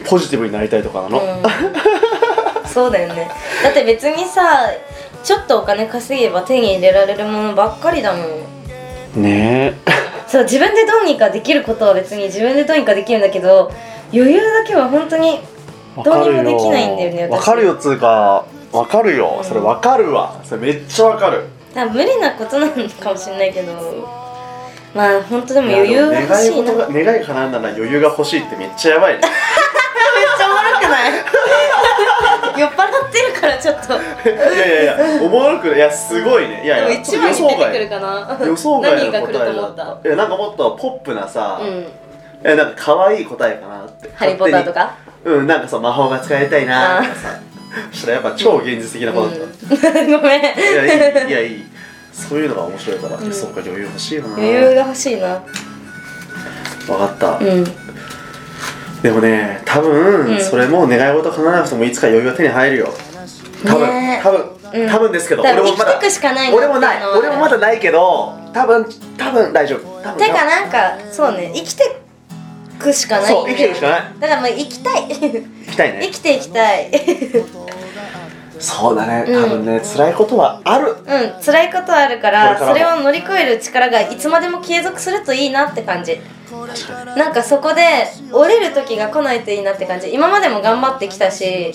[0.00, 0.06] うん。
[0.06, 1.42] ポジティブになりたいとかなの、うん、
[2.76, 3.30] そうだよね。
[3.62, 4.68] だって別にさ
[5.24, 8.22] ちょっとお金稼げば手に入れられるものばっかりだも
[9.16, 9.22] ん。
[9.22, 9.72] ね。
[10.28, 13.72] そう自分でどうにかできることは別に自分でどうにかできるんだけど
[14.12, 15.40] 余裕だけは本当に
[15.98, 17.32] えどうにもできないんだよね私。
[17.32, 19.44] わかるよつうかわかるよ、うん。
[19.44, 20.38] それわかるわ。
[20.44, 21.46] それめっちゃわかる。
[21.74, 23.72] 無理なことなのかもしれないけど。
[24.94, 26.74] まあ本当でも余裕が欲しいな。
[26.74, 29.22] 願い事が叶うなら余裕が欲しいってめっちゃやばいね
[30.78, 31.12] くない。
[32.60, 33.94] 酔っ払ってるからちょっと。
[33.94, 33.98] い
[34.58, 35.76] やいやいやおもろくない。
[35.76, 36.62] いやすごいね。
[36.64, 38.38] いやいや一番に出てくる予かな。
[38.46, 40.08] 予想外の答えだ思った。
[40.08, 41.86] いやなんかもっとポップなさ、うん。
[42.44, 44.10] えなんか可愛い答えかなって。
[44.14, 44.94] ハリー・ポッターとか？
[45.24, 46.98] うんなんかそう魔法が使いたいな。
[46.98, 47.40] とかさ。
[47.92, 50.40] そしたらやっぱ超現実的なことだった、う んごめん。
[50.40, 51.66] いやいいいやいい。
[52.12, 53.32] そういうのが面白いから、ん。
[53.32, 54.28] そっか余裕欲しいよな。
[54.34, 55.42] 余裕が欲しいな。
[56.86, 57.64] 分かった、うん
[59.02, 60.40] でもね多分、うん。
[60.40, 62.88] それも願い事叶わなくてもいつか余裕が手に入るよ。
[63.64, 63.88] 多分、
[64.22, 64.88] 多分、うん。
[64.88, 67.06] 多分ですけど俺もまだ生きてくしかないな俺もない。
[67.06, 70.18] 俺もまだないけど多分多分大丈夫。
[70.18, 71.52] てかなんかそうね。
[71.54, 72.00] 生きて
[72.78, 74.14] くしかないそう生きていくしかない。
[74.18, 75.08] だからもう生きたい。
[75.08, 76.00] 行きたいね。
[76.06, 76.90] 生きていきたい
[78.60, 79.24] そうだね。
[79.26, 79.44] うん。
[79.44, 80.92] 多分ね、辛いことはある。
[80.92, 81.42] うん。
[81.42, 86.18] 辛いことはあるからそれを乗り越える力がいつまでも継続するといいなって感じ。
[87.16, 87.82] なんかそこで
[88.32, 90.12] 折れる時が来ないといいなって感じ。
[90.12, 91.72] 今までも頑張ってきたし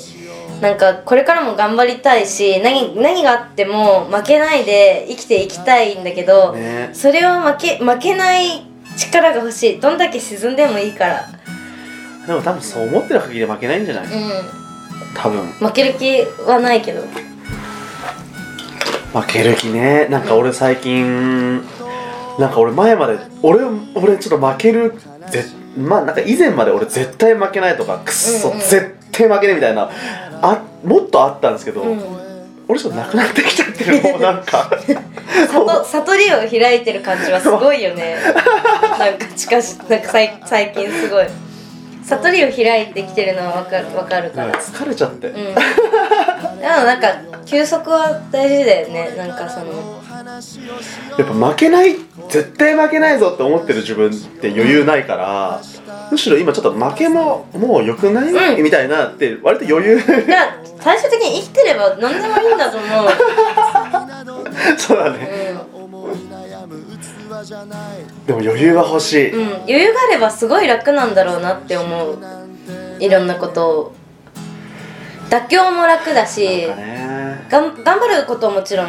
[0.61, 6.89] なんかこれからも頑張りたいし何何があっても負けないで生きていきたいんだけど、ね。
[6.93, 8.65] それを負け負けない
[8.97, 9.79] 力が欲しい。
[9.79, 11.29] どんだけ沈んでもいいから。
[12.25, 14.60] でも多分そう思ってる限り負けないんじゃない、う
[15.15, 15.43] 多分。
[15.43, 17.01] ん負ける気はないけど。
[19.13, 20.07] 負ける気ね。
[20.09, 21.61] なんか俺最近
[22.39, 23.59] なんか俺前まで俺
[23.95, 24.93] 俺ちょっと負ける
[25.29, 25.45] ぜ
[25.77, 28.59] まあなんか以前まで俺絶対負けないとかくっそ、うんうん。
[28.59, 29.89] 絶対負けねえみたいな
[30.41, 31.99] あもっとあったんですけど、うん。
[32.67, 34.71] 俺ちょっとなくなってきちゃってるもうなんか。
[35.51, 38.15] 悟悟りを開いてる感じはすごいよね。
[38.97, 41.27] なんか近しなんか最最近すごい
[42.03, 44.51] 悟りを開いてきてるのはわかるわかるから。
[44.51, 45.35] か疲れちゃって、うん。
[45.35, 45.57] でも
[46.61, 47.07] なんか
[47.45, 49.15] 休息は大事だよね。
[49.17, 50.01] なんかその。
[50.21, 51.95] やっぱ負けない
[52.29, 55.61] 絶対負けないぞって思ってる自分って余裕ないから、
[56.11, 58.63] むしろ今ちょっと負けももう良くない、うん。
[58.63, 59.97] みたいなって割と余裕。
[59.97, 63.09] いや最終的に生きてれば何でもいいんだと思う、
[64.77, 65.50] そうだね。
[65.50, 65.50] う
[68.27, 72.17] でも余裕は欲しい、んうん、余裕があればすごい楽なんだろうなって思う。
[72.99, 73.95] いろんなことを。
[75.29, 77.47] 妥協も楽だしね。
[77.49, 78.87] がん頑張ることももちろん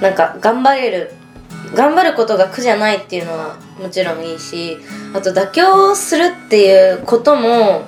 [0.00, 1.12] なんか頑張れる。
[1.74, 4.78] 頑張ることが苦じゃないっていうのはもちろんいいし
[5.14, 7.82] あと妥協するっていうことも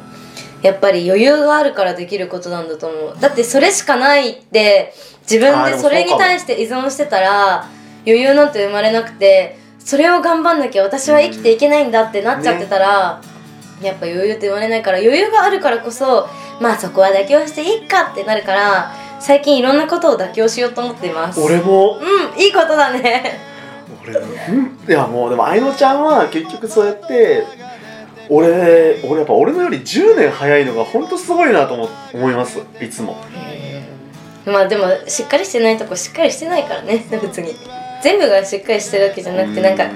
[0.63, 3.21] やっぱり余裕があるからできることなんだと思う。
[3.21, 7.67] だってそれしかないって自分ででそれに対して依存してたら
[8.05, 13.21] 余裕なんて生まれなくてそれを頑張んなきゃ私は生きていけないんだってなっちゃってたら、
[13.83, 16.29] やっぱ余裕って生まれないから余裕があるからこそ
[16.61, 21.41] まあそこは妥協していいかってなるから最近いろんなことを妥協しようと思っています。
[21.41, 21.99] 俺も。
[21.99, 23.39] うんいいことだね。
[24.03, 24.79] 俺うん。
[24.89, 27.45] いやもうでも愛乃ちゃんは結局そうやって
[28.29, 32.61] 俺俺やっぱ俺のより10年早いのが本当すごいなと思思います。
[32.81, 33.17] いつも。
[34.47, 37.55] まあでもしっかりしてないとこしっかりしてないからね別に
[38.03, 39.89] 全部がしっかりしてるわけじゃなくてなんかう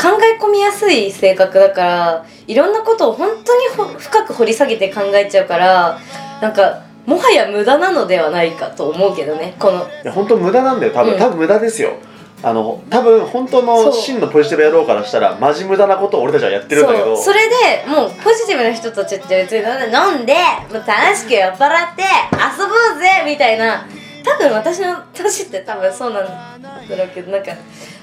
[0.00, 5.98] 考え込みやすい性格だからいろんなことを本当にほ深く掘り下げて考えちゃうから
[6.40, 9.82] なんかもはや無駄なのではないかと思うけどねこの。
[9.82, 11.18] いや本当無駄なんだよ多分、うん。
[11.18, 11.96] 多分無駄ですよ。
[12.42, 17.16] あの多分本当の真のポジティブ野郎からしたらマジ無駄なことを俺たちはやってるんだけど。
[17.16, 20.34] それでもうポジティブな人たちって別に飲んで
[20.70, 23.86] もう楽しく酔っ払って遊ぼうぜみたいな
[24.24, 27.52] 多分私の年って多分そうなんだろうけどなんか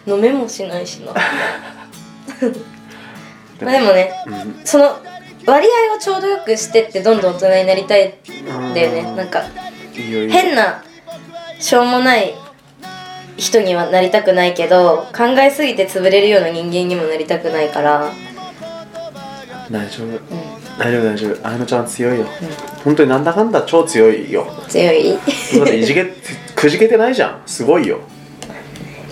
[0.06, 1.14] 飲めもしないしな。
[3.62, 4.62] まあでもねうん。
[4.64, 5.00] その
[5.46, 8.14] 割合をちょうどよくしてってどんどん大人になりたいん
[8.74, 9.00] だよね。
[9.00, 9.16] うん。
[9.16, 9.44] なんか
[9.94, 10.84] 変な
[11.60, 12.36] しょうもない
[13.38, 18.12] 人にはなりたくないけど考えすぎて潰れるような人間にもなりたくないから。
[19.72, 20.20] 大丈夫、
[20.82, 21.48] 大丈夫大丈夫。
[21.48, 22.26] あやのちゃん強いよ、
[22.84, 24.48] 本当になんだかんだ超強いよ。
[24.68, 25.14] 強い。
[25.14, 25.20] だ
[25.64, 26.06] っていじけ
[26.56, 27.42] くじけてないじゃん。
[27.46, 28.00] すごいよ。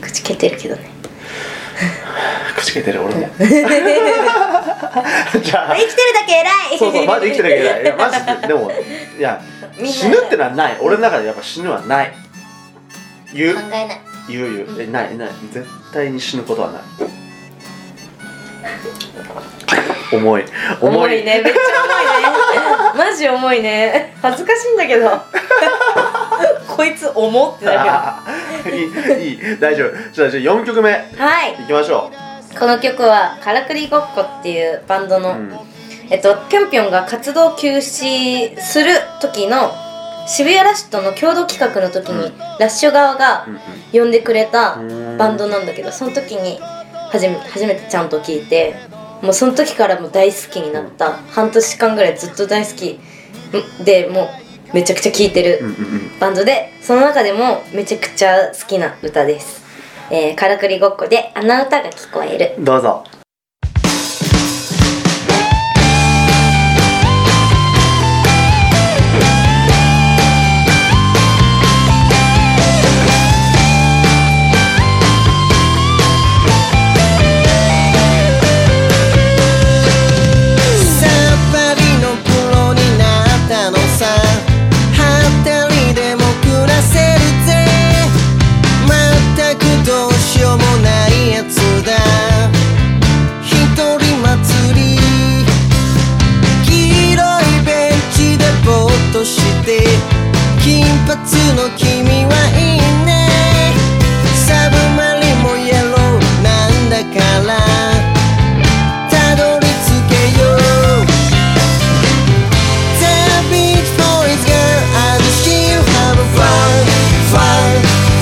[0.01, 0.89] 口けてるけどね。
[2.57, 3.29] くじけてる俺も。
[3.39, 3.59] じゃ
[5.71, 5.75] あ。
[5.75, 6.41] 生きてるだけ偉
[6.75, 6.79] い。
[6.79, 7.85] そうそうマジ生きてるだけだい。
[7.85, 8.43] やマジで。
[8.47, 8.71] でも
[9.17, 9.39] いや
[9.85, 10.77] 死ぬってのはない。
[10.81, 12.11] 俺の中でやっぱ死ぬはない。
[13.33, 13.55] 言う？
[13.55, 14.01] 考えない。
[14.27, 14.81] 言う言う。
[14.81, 15.29] えないない。
[15.53, 16.81] 絶対に死ぬことはない
[20.11, 20.43] 重い。
[20.81, 21.23] 重い。
[21.23, 21.41] ね。
[21.43, 22.93] めっちゃ重いね。
[22.97, 24.15] マジ重いね。
[24.21, 25.09] 恥ずかしいんだけど。
[26.67, 28.21] こいつ重ってな
[28.65, 29.59] るいいいい。
[29.59, 29.91] 大丈夫。
[30.11, 30.91] じゃあじゃあ4曲目。
[30.91, 31.53] はい。
[31.53, 32.11] いきましょ
[32.57, 35.59] この曲は「からくりごっこ」っていうバンドの、う、うん、
[36.09, 39.71] えっとぴょんぴょんが活動休止する時の
[40.25, 43.59] 渋谷ラッシュとの共同企画の時に、ラッシュ側がうんうん。
[43.91, 45.17] 呼んでくれたうん。
[45.17, 46.59] バンドなんだけどその時に
[47.11, 48.75] 初め初めてちゃんと聞いて
[49.21, 51.13] もうその時からもう大好きになった。
[51.29, 52.99] 半年間ぐらいずっと大好き。
[53.81, 54.29] んでも
[54.71, 55.61] うめちゃくちゃ聴いてる
[56.19, 59.63] バンドでその中でもめちゃくちゃ好きな歌です
[60.11, 62.63] 「えー、からくりごっこ」で「あの歌が聞こえる。
[62.63, 63.03] どうぞ」
[101.09, 101.17] の
[101.75, 103.09] 君はいいね。
[104.45, 107.49] サブマリもイエローなんだから。
[109.09, 110.57] たどり着けよう。
[112.99, 113.09] The
[113.49, 116.77] beach boys girl and still have fun
[117.33, 117.73] fun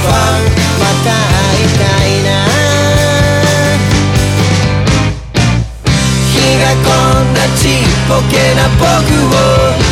[0.08, 0.40] fun
[0.80, 2.30] また会いたいな。
[6.32, 8.88] 日がこんなちっぽけな僕
[9.36, 9.87] を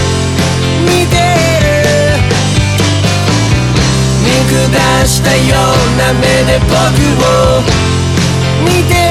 [4.56, 6.76] 出したような目で僕
[7.24, 7.62] を
[8.64, 9.05] 見て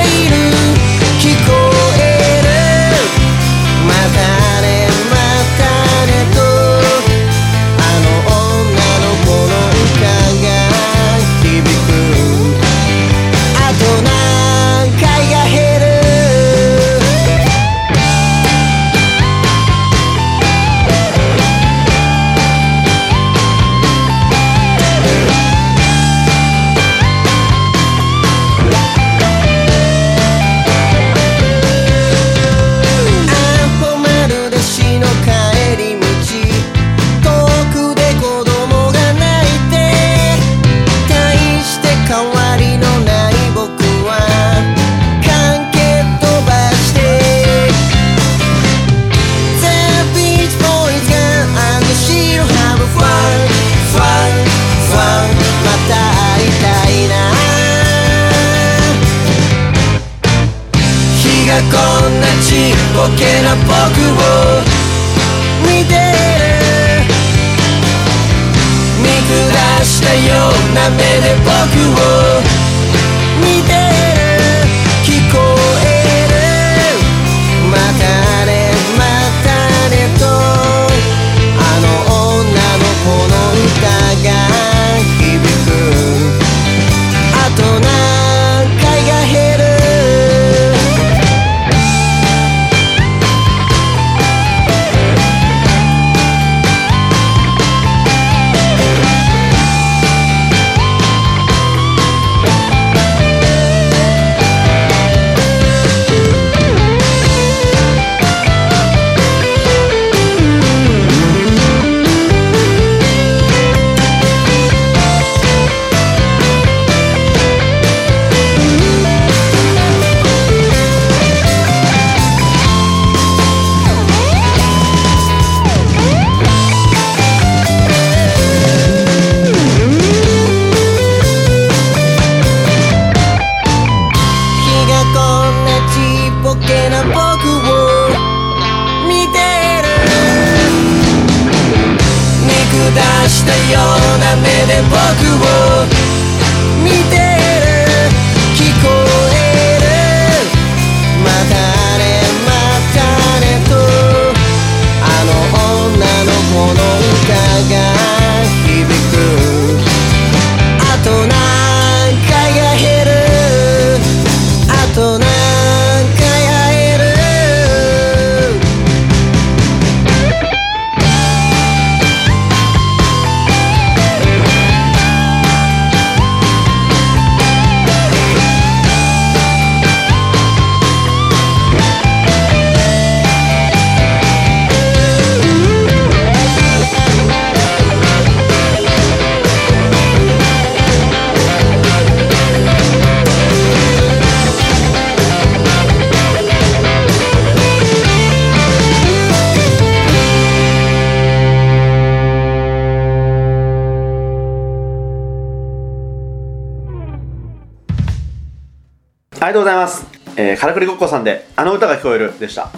[209.49, 210.07] りがとうございます。
[210.37, 212.71] えー、からくりごっこさんで、あの歌が聞こえるでした。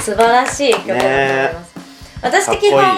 [0.00, 1.74] 素晴らしい曲だと思います、
[2.22, 2.94] 私的本かっ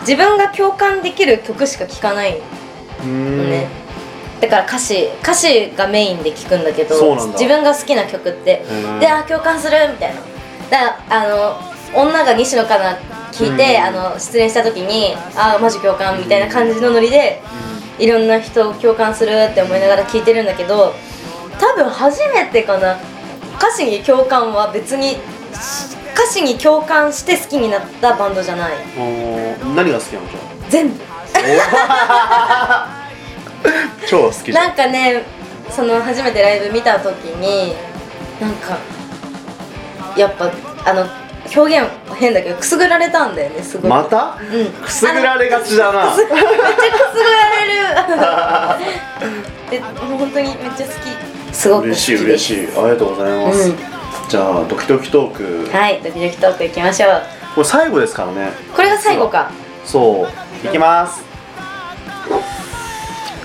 [0.00, 2.40] 自分が共感できる曲しか聴かない
[3.02, 3.38] うん。
[3.38, 3.66] のね、
[4.40, 8.98] だから歌詞歌詞がメインで聴くんだけど自分が好きな曲ってー。
[9.00, 10.20] であ共感するみたいな。
[10.70, 12.96] だあの女が西野カナ
[13.32, 13.82] 聞いて、うん。
[13.98, 17.42] あの失恋した時にあマジ共感みたいな感じのノリで、
[17.98, 20.94] いろんな人を共感するって思いながら聞いてるんだけど
[21.58, 22.96] 多分初めてかな。
[23.58, 25.18] 歌詞に共感は別に
[26.14, 28.72] 歌詞に共感して好きになったバンドじゃない。
[29.76, 30.28] 何が好きなの？
[30.28, 31.00] じゃ全部。
[31.34, 33.08] あ
[34.08, 34.66] 超好きじゃん。
[34.66, 35.22] なんかね
[35.70, 37.74] その初めてライブ見た時に
[38.40, 38.76] なんか
[40.16, 40.50] やっぱ
[40.84, 41.06] あの
[41.54, 43.90] 表現変だけどくすぐられたんだよねすごい。
[43.90, 44.38] また？
[44.40, 44.66] うん。
[44.82, 46.16] くすぐられがちだな。
[46.16, 46.40] めっちゃくすぐら
[47.60, 47.82] れる。
[49.70, 50.96] で本当にめっちゃ好き。
[51.54, 52.68] すごく嬉しい嬉しい。
[52.76, 53.76] ありがとうございます、うん。
[54.28, 57.22] じゃあドキドキトーク、はいドキドキトークいきましょう。
[57.54, 58.50] これ最後ですからね。
[58.74, 59.50] これが最後か。
[59.84, 60.26] そ
[60.64, 60.66] う。
[60.66, 61.22] いきます。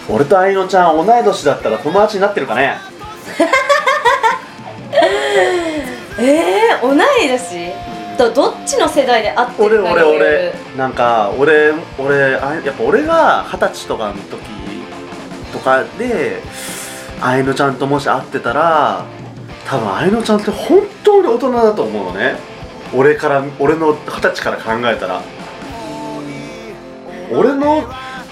[0.09, 2.77] 俺と愛乃ちゃん同い年だったら友達になってるかね？
[6.19, 6.97] えー、同い
[7.27, 7.66] 年？
[8.17, 14.39] とどっちの世代で会って俺るかに俺よる俺なんか俺俺あやっぱ俺が二十歳とかの時
[15.53, 16.41] とかで
[17.21, 19.05] 愛乃ちゃんともし会ってたら
[19.65, 22.35] 多分愛乃ちゃんって本当に大人だと思うのね。
[22.93, 25.21] 俺から俺の二十歳から考えたら。
[27.29, 27.83] 俺の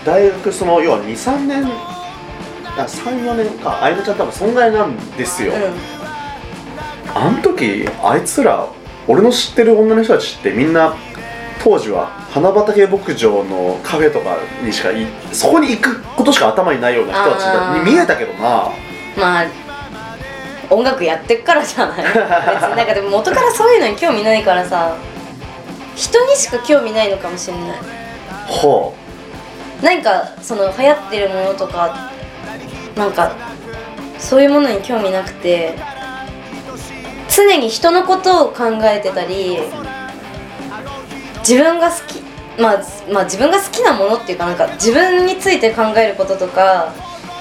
[0.06, 1.66] 大学その要は23年
[2.78, 3.84] あ34年か。
[3.84, 5.52] 愛乃ちゃん多分そんぐらいなんですよ、
[7.14, 8.70] あの時あいつら
[9.08, 10.96] 俺の知ってる女の人たちってみんな
[11.64, 18.72] 当時は花畑牧場のカフェとかにしかいそこに行くことしか頭にないような人たちに見えたけどな。
[19.18, 19.46] まあ
[20.70, 22.04] 音楽やってっからじゃない。
[22.04, 24.96] 別になんかでも元からそういうのに興味ないからさ。
[25.96, 27.80] 人にしか興味ないのかもしれない。
[28.48, 28.94] ほ
[29.82, 32.12] 何かその流行ってるものとか
[32.96, 33.36] なんか
[34.20, 35.74] そういうものに興味なくて
[37.36, 39.58] 常に人のことを考えてたり
[41.40, 42.24] 自分が好き
[42.58, 46.94] まあ、まあ自分が好きなものっていうかなんか自分について考えることとか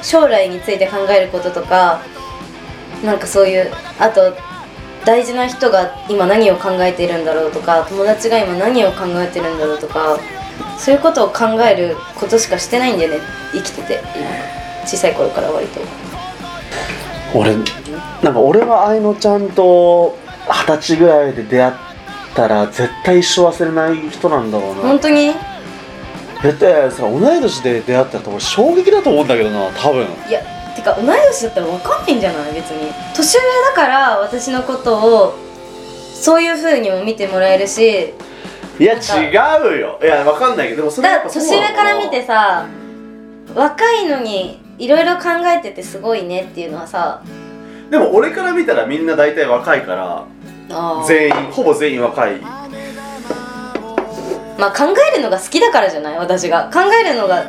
[0.03, 2.03] 将来について考えることとか
[3.05, 3.71] なんかそういう
[4.01, 4.35] あと
[5.05, 10.19] 大事な人が今何を考えているんだろうとか友達が今何を考えてるんだろうとか
[10.79, 13.21] そういうことを考えることしかしてないんだよね
[13.53, 14.65] 生きてて今。
[14.87, 15.81] 小さい頃から割と。
[17.35, 17.55] 俺
[18.23, 20.17] なんか俺は愛乃ちゃんと
[20.49, 21.75] 二十歳ぐらいで出会っ
[22.35, 24.81] たら絶対一生忘れない人なんだろうな。
[24.83, 25.33] 本当に？
[26.43, 30.07] だってさ同い年で出会ったら俺衝撃だと思うんだけどな多分。
[30.29, 30.41] いや
[30.77, 32.53] てか同い年だったら分かんないんじゃない？
[32.55, 32.93] 別に。
[33.15, 35.35] 年上だから私のことを
[36.15, 38.15] そういう風にも見てもらえるし。
[38.79, 40.01] いや違うよ。
[40.03, 42.67] いやわかんないけどでもそれやだ年上から見てさ
[43.55, 47.23] 若いのにいろいろ考えててすごいねっていうのはさ
[47.91, 50.25] でも俺から見たらみんな大体若いから
[51.07, 52.37] 全員ほぼ全員若い。
[54.59, 56.19] まあ考えるのが好きだからじゃない？
[56.19, 56.71] 私が。
[56.73, 57.45] 考えるのが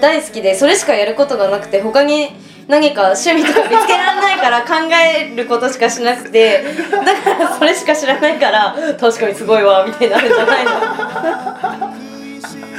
[0.00, 2.28] 大好きでそれしかやることがなくて他に
[2.68, 10.70] 何か趣味とか見つけられないから 考えることしかしなくてだからそれしか知らないから確かにすごいわみたいになるんじゃないの。
[10.72, 11.59] 考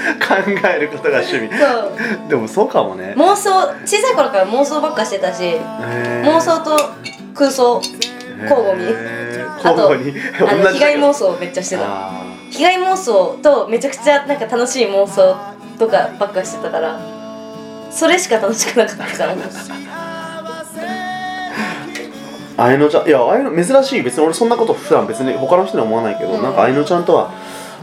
[0.76, 1.50] えることが趣味。
[1.50, 2.30] そう。
[2.30, 3.14] でもそうかもね。
[3.18, 3.52] 妄想
[3.86, 5.58] 小さい頃から妄想ばっかしてたし
[6.24, 6.78] 妄想と
[7.36, 7.82] 空想
[8.44, 8.86] 交互に。
[9.64, 10.14] あと交互に。
[10.40, 11.84] あの被害妄想想めっちゃしてた。
[11.84, 12.12] あ
[12.52, 15.36] 被害妄想とめちゃくちゃなんか楽しい妄想
[15.80, 17.00] とかばっかしてたから
[17.90, 19.42] それしか楽しくなかったからー
[22.62, 24.02] 愛乃ちゃんいや愛乃珍しい。
[24.02, 26.44] 別に俺そんなこと普段別に他の人には思わないけど、うん。
[26.44, 27.32] なんか愛乃ちゃんとは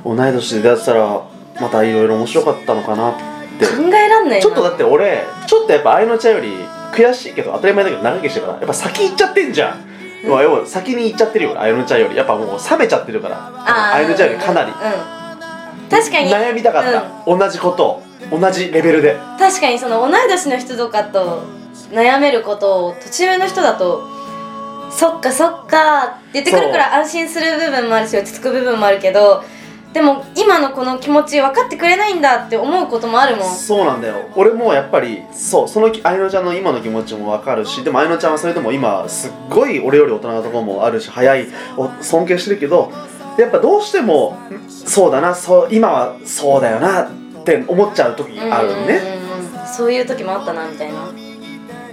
[0.05, 1.21] 同い年で出会ってたら
[1.61, 3.15] またいろいろ面白かったのかなっ
[3.59, 3.67] て。
[3.67, 4.43] 考えらんないな。
[4.43, 6.55] ちょっとだって俺ちょっとやっぱ愛乃ちゃんより
[6.93, 9.85] 悔しいけど当たり前だけど長生きしてるからやっぱ先行っちゃってんじゃん、
[10.25, 12.17] 要は要は先に行っちゃってるよ愛乃ちゃんより。
[12.17, 13.37] やっぱもう冷めちゃってるから。
[13.55, 14.71] あー愛乃ちゃんよりかなり。
[14.71, 15.89] うん。
[15.89, 16.31] 確かに。
[16.31, 18.03] 悩みたかった、同じこと。
[18.31, 19.17] を同じレベルで。
[19.39, 21.45] 確かにその同い年の人とかと
[21.93, 24.03] 悩めることを年上の人だと
[24.91, 29.43] そっかそっかって言ってくるから安心する部分もあるし落ち着く部分もあるけど
[29.93, 33.55] でも今のこの気持ち分かってくれないんだって思うこともあるもん。
[33.55, 34.17] そうなんだよ。
[34.37, 42.93] 俺もやっぱりそうその愛乃ちゃんの今の気持ちも分かるしでも愛乃ちゃんはそれでも今すっごい俺より大人なところもあるし早いお尊敬してるけど
[43.39, 47.11] やっぱどうしてもんそうだなそう今はそうだよなっ
[47.45, 49.19] て思っちゃう時あるね。
[49.67, 51.09] そういう時もあったなみたいな。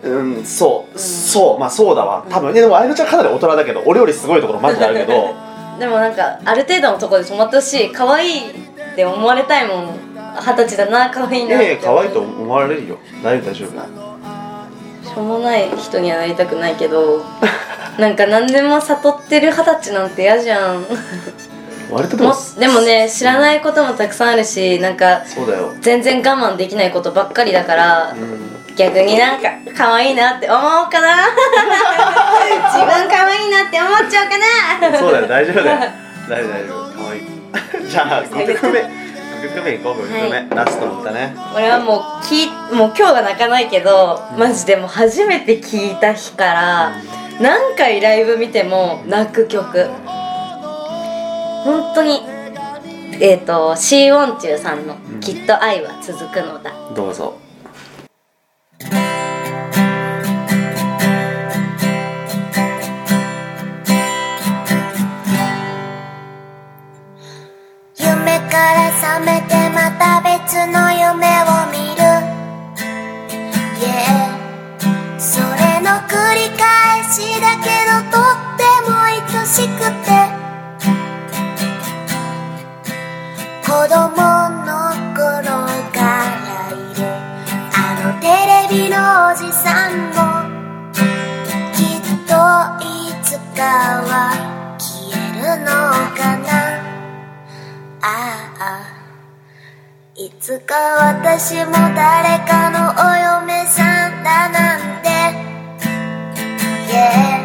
[0.04, 2.26] うんそうそうまあそうだわ。
[2.30, 5.34] 多分ねでも愛乃ちゃんかなり大人だけど俺よりすごいところマジであるけど
[5.80, 10.00] でもなんかある程度のところで止まってほしい可愛いって思われたいもん
[10.40, 11.66] 二十歳だな可愛いいなって。
[11.66, 12.98] やいや可愛いと思われるよ。
[13.24, 15.10] 大丈夫大丈夫。
[15.10, 17.24] しょうもない人にはなりたくないけど
[18.00, 20.82] なんか何でも悟ってる二十歳なんて嫌じゃん。
[20.82, 20.88] も
[21.92, 25.72] 割とでもでもね知らないこともたくさんあるしなんかそうだよ。
[25.82, 31.28] 全然我慢できないことばっかりだからうん逆になんか可愛いなって思おうかな。
[32.74, 35.00] 自分可愛いなって思っちゃうかな。
[35.00, 35.78] そうだよ大丈夫だよ。
[36.30, 36.98] 大丈夫大丈夫。
[36.98, 37.18] かわい。
[37.20, 37.22] い
[37.88, 41.36] じゃあ5曲目5曲目いこう5曲目、ラストの歌ね。
[41.56, 46.92] 俺はもうきもう今日が泣かないけどマジでもう初めて聴いた日から
[47.40, 49.90] 何回ライブ見ても泣く曲。
[51.64, 52.22] 本当に
[53.20, 57.45] えっ、とシー・ウォンチューさんの「きっと愛は続くのだ」どうぞ
[68.56, 72.02] から覚めてまた別の夢を見る。
[73.84, 74.32] Yeah
[75.20, 80.08] それの繰り返しだけどとっても愛ししくて。
[83.66, 84.00] 子供
[84.64, 84.74] の
[85.14, 85.20] 頃
[85.92, 87.00] からいる。
[87.76, 88.96] あのテレビの
[89.32, 90.18] おじさんも。
[91.74, 92.32] きっと
[92.80, 92.88] い
[93.22, 93.62] つか
[94.08, 94.14] は
[94.80, 95.68] 消えるの
[96.16, 96.45] かな。
[98.08, 98.86] ああ。
[100.16, 105.10] いつか私も誰かのお嫁さんだなんて。
[106.94, 107.42] Yeah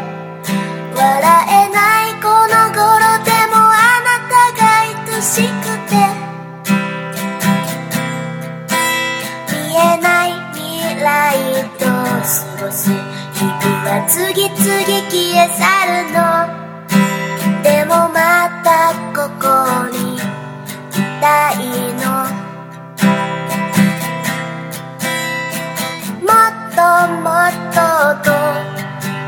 [0.94, 1.08] 笑
[1.48, 5.96] えないこの頃でもあなたが愛しくて。
[9.50, 11.08] 見えない未来
[11.78, 12.20] と過
[12.66, 12.90] ごす
[13.32, 13.56] 日々
[13.88, 14.58] は次々
[15.08, 16.39] 消え去るの。
[21.20, 21.54] たい
[21.94, 22.04] の。
[26.26, 26.78] もっと
[27.22, 27.78] もっと
[28.24, 28.28] 遠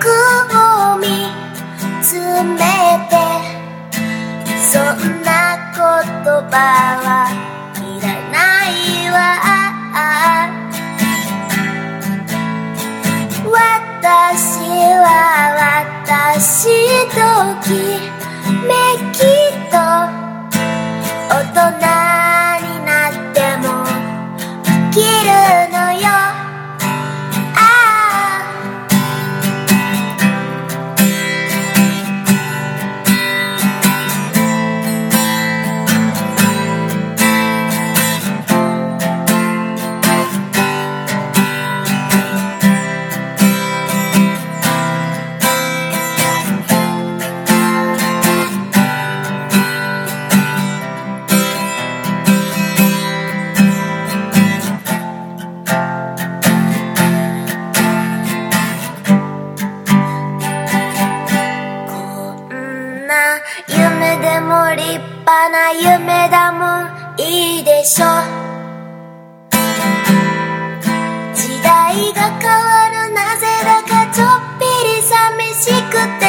[0.01, 0.05] く
[0.57, 1.05] を見
[2.03, 2.07] つ
[2.43, 2.61] め
[3.11, 3.13] て。
[4.71, 4.83] そん
[5.23, 5.31] な
[5.75, 5.81] 言
[6.51, 6.53] 葉
[7.05, 7.07] は
[7.77, 9.17] いらないわ。
[13.45, 14.65] 私
[14.97, 15.07] は
[16.33, 16.67] 私
[17.11, 17.17] と
[17.63, 17.69] き
[18.67, 18.73] め
[19.13, 19.19] き
[19.71, 19.77] と
[21.43, 23.85] 大人になっても
[24.65, 25.62] 生きる
[66.33, 66.65] 夢だも
[67.19, 68.07] いいでしょ。
[71.35, 74.29] 時代が変わるなぜだかちょっ
[74.59, 75.13] ぴり寂
[75.53, 76.25] しくて。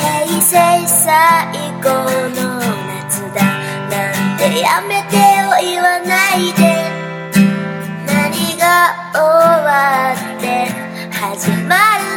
[0.00, 0.52] 平成
[0.88, 1.06] 最
[1.80, 1.86] 後
[2.34, 3.38] の夏だ
[3.88, 6.60] なんてやめてよ言わないで。
[8.06, 8.66] 何が
[9.14, 9.20] 終
[9.64, 9.68] わ
[10.14, 10.44] って
[11.12, 12.09] 始まる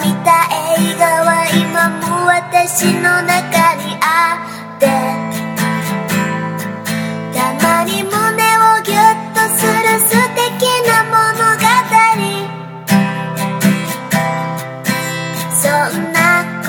[0.00, 4.06] 見た映画は今も私の中にあ
[4.76, 4.88] って。
[7.36, 11.16] たまに胸をギュッとする素敵な物
[11.58, 11.68] 語。
[15.60, 16.16] そんな
[16.62, 16.68] こ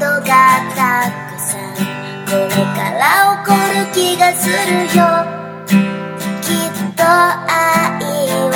[0.00, 0.32] とが
[0.74, 0.80] た
[1.30, 1.70] くさん
[2.26, 3.02] これから
[3.44, 5.00] 起こる気がするよ。
[6.40, 7.46] きっと愛
[8.50, 8.54] は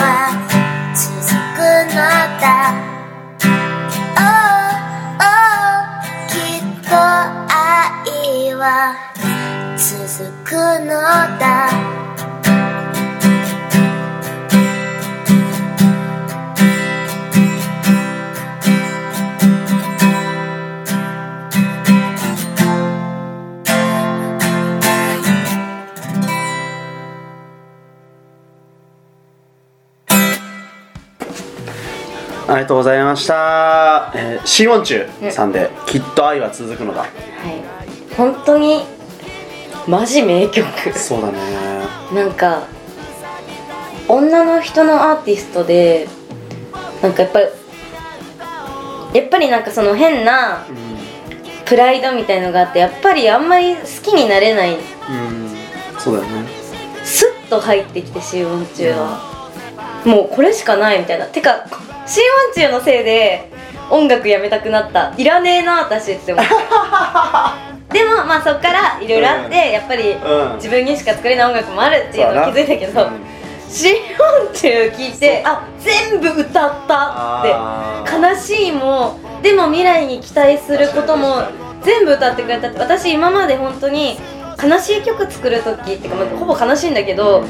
[0.95, 1.07] 続
[1.55, 1.59] く
[1.95, 1.97] の
[2.41, 2.84] だ。
[8.65, 8.97] は
[9.77, 10.95] 続くの
[11.39, 11.69] だ。
[32.47, 37.01] ありがとうございました、えー、シーモンチューさんで「きっと愛は続くのだ。
[37.01, 37.84] はい
[38.17, 38.83] 本当に
[39.87, 40.67] マジ名曲」
[40.99, 41.39] そうだね。
[42.15, 42.63] なんか
[44.09, 46.07] 女の人のアーティストで
[47.03, 47.47] なんかやっぱり
[49.15, 50.65] やっぱりなんかその変な
[51.65, 54.75] プライドみたいのがあってやっぱりあんまり好きになれない。
[54.75, 55.57] うん、うん、
[55.99, 56.49] そうだよね。
[57.05, 59.35] スッと入ってきてシーモンチューは。
[60.05, 61.27] もうこれしかないみたいな。
[61.27, 61.65] てか
[62.07, 63.51] シーモンチューのせいで
[63.91, 65.15] 音楽やめたくなった。
[65.17, 66.53] いらねえな私って思って
[67.95, 70.57] でもまあそっからいろいろあって、やっぱりうん。
[70.57, 73.09] 自分にしか作れない音楽もあるっていうのを気づいたけど、
[73.69, 81.43] シーモンチュー聞いてあ全部歌ったあって悲しいもでも未来に期待することも
[81.83, 84.17] 全部歌ってくれたって私今まで本当に
[84.63, 87.45] 悲しい曲作る時っていうか、まあほぼ悲しいんだけど、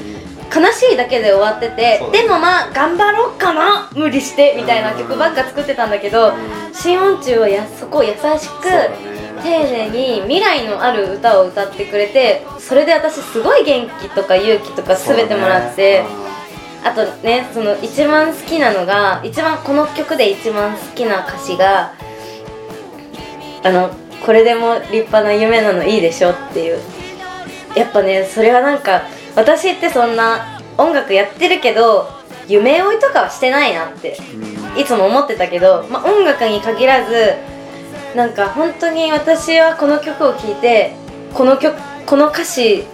[0.55, 6.33] 悲しいだけで終わっててでもまあ頑張ろうかな無理してみたいな曲ばっか作ってたんだけど
[6.73, 8.23] シーモンチューはやそこを優しく
[9.43, 16.05] 丁寧に未来のある歌を歌ってくれてそれで私すごい元気とか勇気とか全てもらって、
[16.85, 21.93] あとねその一番好きなのが一番この曲で一番好きな歌詞が
[23.63, 23.91] あの
[24.25, 26.79] これでも立派な夢なのいいでしょっていう。
[27.75, 29.03] やっぱねそれはなんか
[29.35, 32.09] 私ってそんな音楽やってるけど
[32.47, 34.17] 夢追いとかはしてないなって
[34.77, 37.35] いつも思ってたけど、まあ、音楽に限らず
[38.15, 40.93] なんか本当に私はこの曲を聴いて
[41.33, 42.85] この曲この歌詞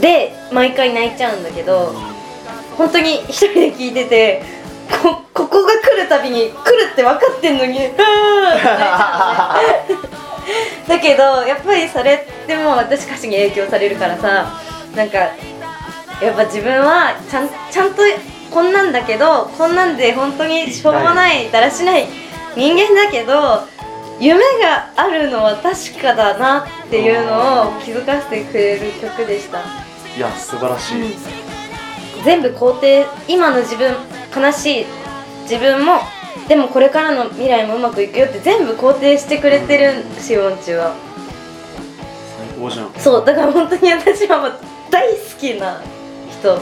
[0.00, 1.92] で毎回泣いちゃうんだけど
[2.76, 4.42] 本当に一人で聴いてて
[5.02, 10.08] こここが来るたびに来るって分かってんのに「うーん」って泣いちゃうのね。
[10.88, 14.46] だけどやっぱりそれってもう私歌詞に影響されるからさ
[14.94, 15.32] なんかや
[16.30, 18.02] っぱ自分はちゃんちゃんと
[18.50, 22.06] こんなんだけどこんなんで本当にしょうもないだらしない
[22.56, 23.66] 人間だけど
[24.20, 29.60] 夢があるのは確かだなっていうのを気づかせてくれる曲でした。
[30.16, 31.16] いや素晴らしい、
[32.24, 33.94] 全部肯定今の自分
[34.36, 34.86] 悲しい。
[35.42, 36.00] 自分も
[36.48, 40.94] でもこれからの未来もうまくいくよって全部肯定してくれてるしおんちは。
[42.36, 42.92] 最高じゃん。
[42.98, 44.58] そうだから本当に私は
[44.90, 45.80] 大好きな
[46.30, 46.60] 人。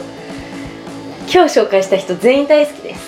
[1.28, 3.00] 今日紹介した人全員大好きです。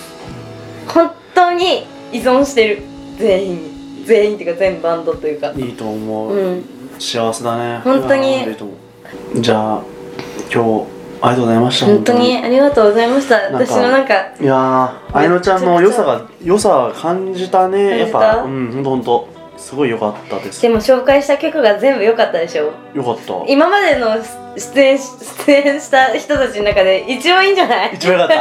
[0.89, 2.83] 本当に依存してる。
[3.19, 3.78] 全員。
[3.78, 3.78] に
[4.09, 5.53] 全員っていうか全バンドというか。
[5.55, 6.65] いいと思う、うん。
[6.99, 7.79] 幸せだね。
[7.85, 8.47] 本当に。
[9.37, 9.83] じゃあ
[10.53, 13.37] 今日ありがとうございました本当にありがとうございました。
[13.53, 17.99] 私のなんかいやーあいのちゃんの良さが良さ感じたね。
[17.99, 19.29] やっぱうんほんとほんと
[19.59, 20.63] すごい良かったです。
[20.63, 22.73] でも紹介した曲が全部良かったでしょ？
[22.95, 23.45] 良かった。
[23.47, 24.17] 今までの
[24.57, 25.05] 出演し
[25.47, 27.95] 出演した人たちの中で一番いいんじゃない？
[27.95, 28.39] 一番良かっ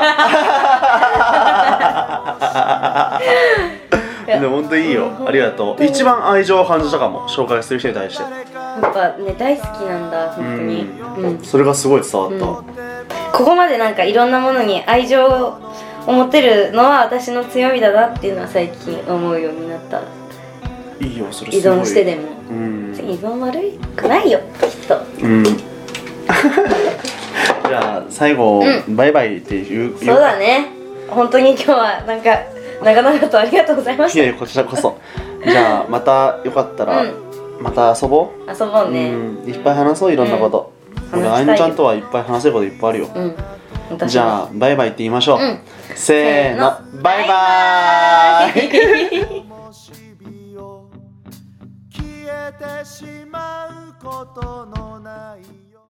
[4.26, 4.39] た。
[4.39, 5.07] でも本当いいよ。
[5.07, 5.84] うんありがとう。
[5.84, 7.28] 一番愛情を感じたかも。
[7.28, 8.24] 紹介する人に対して。
[8.24, 10.82] やっぱね大好きなんだ本当に。
[11.18, 11.43] うん。
[11.43, 12.43] それがすごい伝わった、うん。
[13.32, 15.57] ここまでなんかいろんなものに愛情を
[16.05, 20.01] 持てるのは私の強みだなっていうのは最近思うようになった
[20.99, 22.23] いいよそれ依存してでも。
[22.49, 22.93] うん。
[22.95, 23.59] 依存悪
[23.95, 24.39] くないよ。
[24.61, 24.99] きっと。
[25.21, 25.43] うん。
[27.67, 30.71] じゃあ最後、うバイバイっていうそうだね。
[31.09, 32.39] 本当に今日はなんか
[32.83, 34.97] 長々とありがとうございましいやいやこちらこそ。
[35.45, 37.13] じゃあまたよかったら、うん。
[37.59, 38.45] また遊ぼう。
[38.45, 39.09] た遊ぼうね。
[39.11, 39.49] うん。
[39.49, 40.73] いっぱい話そういろんなこと、
[41.13, 41.19] うん。
[41.19, 43.09] 俺あいのちゃんとはいっぱい話せることいっぱいあるよ、
[44.07, 45.59] じゃあバイバイって言いましょう、うん。
[45.95, 46.71] せーの。
[46.71, 47.01] せーの。
[47.01, 49.46] バイバーイ
[52.57, 55.56] てしまうことのない